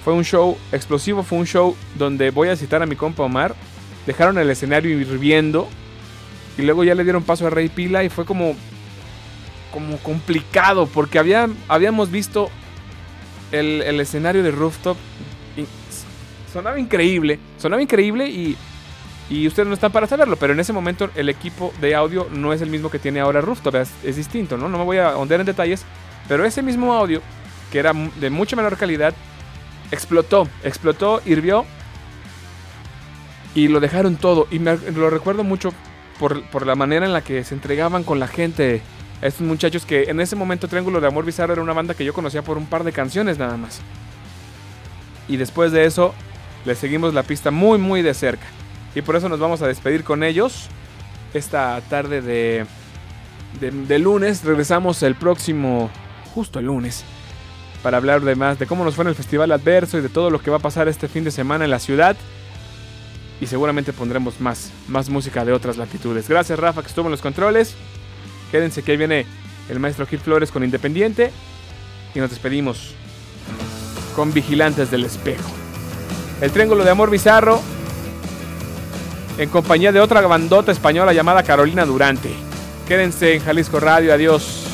Fue 0.03 0.13
un 0.13 0.23
show 0.23 0.57
explosivo, 0.71 1.23
fue 1.23 1.39
un 1.39 1.45
show 1.45 1.75
donde 1.97 2.31
voy 2.31 2.49
a 2.49 2.55
citar 2.55 2.83
a 2.83 2.85
mi 2.85 2.95
compa 2.95 3.23
Omar, 3.23 3.55
dejaron 4.05 4.37
el 4.37 4.49
escenario 4.49 4.97
hirviendo 4.99 5.67
y 6.57 6.61
luego 6.61 6.83
ya 6.83 6.93
le 6.93 7.03
dieron 7.03 7.23
paso 7.23 7.47
a 7.47 7.49
Rey 7.49 7.69
Pila 7.69 8.03
y 8.03 8.09
fue 8.09 8.25
como 8.25 8.55
como 9.71 9.97
complicado 9.97 10.87
porque 10.87 11.19
había, 11.19 11.47
habíamos 11.67 12.11
visto 12.11 12.49
el, 13.51 13.99
escenario 13.99 14.43
de 14.43 14.51
Rooftop 14.51 14.97
y 15.57 15.65
sonaba 16.51 16.79
increíble, 16.79 17.39
sonaba 17.57 17.81
increíble 17.81 18.27
y, 18.27 18.57
ustedes 19.47 19.67
no 19.67 19.75
están 19.75 19.91
para 19.91 20.07
saberlo, 20.07 20.37
pero 20.37 20.53
en 20.53 20.59
ese 20.59 20.73
momento 20.73 21.09
el 21.15 21.29
equipo 21.29 21.71
de 21.79 21.93
audio 21.93 22.27
no 22.31 22.51
es 22.51 22.61
el 22.61 22.69
mismo 22.69 22.89
que 22.89 22.97
tiene 22.97 23.19
ahora 23.19 23.41
Rooftop, 23.41 23.75
es, 23.75 24.15
distinto, 24.15 24.57
¿no? 24.57 24.67
No 24.67 24.79
me 24.79 24.83
voy 24.83 24.97
a 24.97 25.09
ahondar 25.09 25.39
en 25.39 25.45
detalles, 25.45 25.85
pero 26.27 26.45
ese 26.45 26.63
mismo 26.63 26.93
audio, 26.93 27.21
que 27.71 27.77
era 27.77 27.93
de 27.93 28.29
mucha 28.31 28.55
menor 28.55 28.75
calidad, 28.75 29.13
explotó, 29.91 30.47
explotó, 30.63 31.21
hirvió 31.25 31.65
y 33.53 33.67
lo 33.67 33.79
dejaron 33.79 34.15
todo. 34.15 34.47
Y 34.49 34.57
me 34.57 34.77
lo 34.77 35.11
recuerdo 35.11 35.43
mucho 35.43 35.73
por 36.17 36.65
la 36.65 36.75
manera 36.75 37.05
en 37.05 37.13
la 37.13 37.21
que 37.21 37.43
se 37.43 37.53
entregaban 37.53 38.03
con 38.03 38.19
la 38.19 38.27
gente 38.27 38.81
estos 39.21 39.45
muchachos 39.45 39.85
que 39.85 40.03
en 40.03 40.19
ese 40.21 40.35
momento 40.35 40.67
Triángulo 40.67 41.01
de 41.01 41.07
Amor 41.07 41.25
Bizarro 41.25 41.53
era 41.53 41.61
una 41.61 41.73
banda 41.73 41.93
que 41.93 42.05
yo 42.05 42.13
conocía 42.13 42.41
por 42.41 42.57
un 42.57 42.65
par 42.65 42.83
de 42.83 42.91
canciones 42.91 43.37
nada 43.37 43.57
más. 43.57 43.81
Y 45.27 45.37
después 45.37 45.71
de 45.71 45.85
eso, 45.85 46.13
les 46.65 46.77
seguimos 46.77 47.13
la 47.13 47.23
pista 47.23 47.51
muy 47.51 47.77
muy 47.77 48.01
de 48.01 48.13
cerca. 48.13 48.47
Y 48.95 49.01
por 49.01 49.15
eso 49.15 49.29
nos 49.29 49.39
vamos 49.39 49.61
a 49.61 49.67
despedir 49.67 50.03
con 50.03 50.23
ellos 50.23 50.67
esta 51.33 51.79
tarde 51.89 52.21
de, 52.21 52.65
de, 53.59 53.71
de 53.71 53.99
lunes. 53.99 54.43
Regresamos 54.43 55.03
el 55.03 55.15
próximo, 55.15 55.89
justo 56.33 56.59
el 56.59 56.65
lunes, 56.65 57.03
para 57.83 57.97
hablar 57.97 58.21
de 58.21 58.35
más 58.35 58.57
de 58.57 58.67
cómo 58.67 58.83
nos 58.83 58.95
fue 58.95 59.03
en 59.03 59.09
el 59.09 59.15
Festival 59.15 59.51
Adverso 59.51 59.97
y 59.97 60.01
de 60.01 60.09
todo 60.09 60.29
lo 60.29 60.41
que 60.41 60.49
va 60.49 60.57
a 60.57 60.61
pasar 60.61 60.87
este 60.87 61.07
fin 61.07 61.23
de 61.23 61.31
semana 61.31 61.65
en 61.65 61.71
la 61.71 61.79
ciudad. 61.79 62.15
Y 63.41 63.47
seguramente 63.47 63.93
pondremos 63.93 64.41
más, 64.41 64.71
más 64.87 65.09
música 65.09 65.45
de 65.45 65.53
otras 65.53 65.77
latitudes. 65.77 66.27
Gracias 66.27 66.59
Rafa 66.59 66.81
que 66.81 66.87
estuvo 66.87 67.05
en 67.05 67.11
los 67.11 67.21
controles. 67.21 67.75
Quédense 68.51 68.83
que 68.83 68.91
ahí 68.91 68.97
viene 68.97 69.25
el 69.69 69.79
maestro 69.79 70.05
Gil 70.05 70.19
Flores 70.19 70.51
con 70.51 70.63
Independiente. 70.63 71.31
Y 72.15 72.19
nos 72.19 72.29
despedimos 72.29 72.95
con 74.15 74.33
Vigilantes 74.33 74.91
del 74.91 75.05
Espejo. 75.05 75.49
El 76.41 76.51
Triángulo 76.51 76.83
de 76.83 76.91
Amor 76.91 77.09
Bizarro. 77.09 77.61
En 79.37 79.49
compañía 79.49 79.91
de 79.91 80.01
otra 80.01 80.21
bandota 80.21 80.71
española 80.71 81.13
llamada 81.13 81.43
Carolina 81.43 81.85
Durante. 81.85 82.29
Quédense 82.87 83.35
en 83.35 83.41
Jalisco 83.41 83.79
Radio. 83.79 84.13
Adiós. 84.13 84.68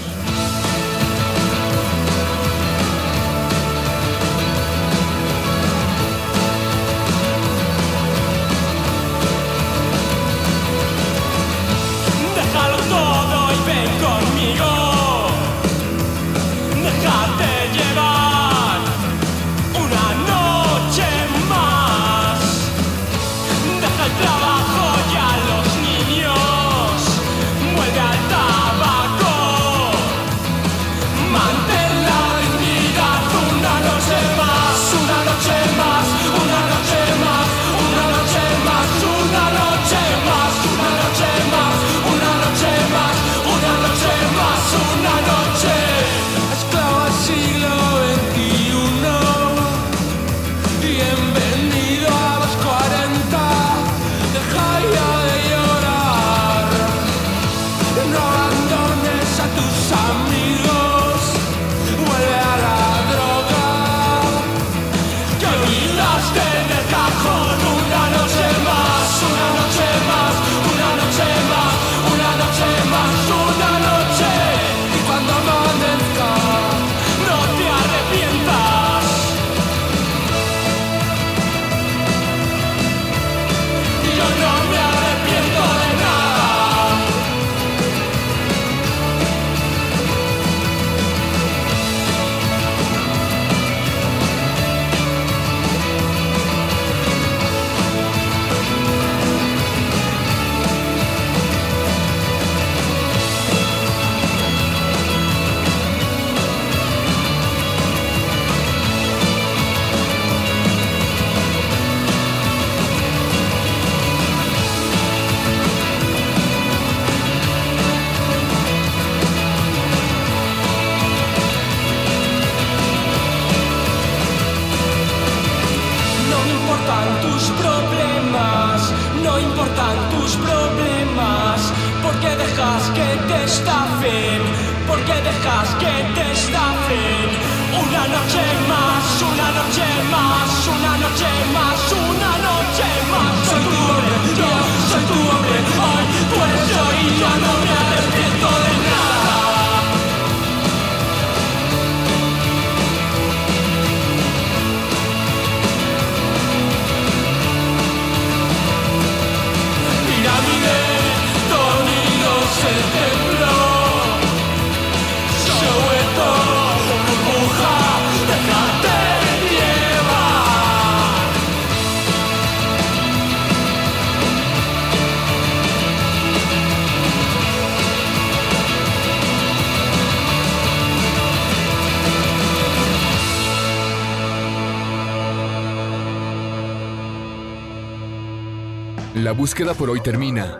búsqueda 189.45 189.75
por 189.75 189.91
hoy 189.91 190.01
termina. 190.01 190.59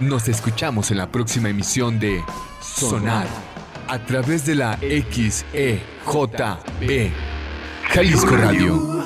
Nos 0.00 0.26
escuchamos 0.26 0.90
en 0.90 0.96
la 0.96 1.06
próxima 1.06 1.50
emisión 1.50 2.00
de 2.00 2.20
Sonar 2.60 3.28
a 3.86 3.98
través 4.06 4.44
de 4.44 4.56
la 4.56 4.76
XEJB 4.80 5.78
Jalisco 7.90 8.36
Radio. 8.36 8.97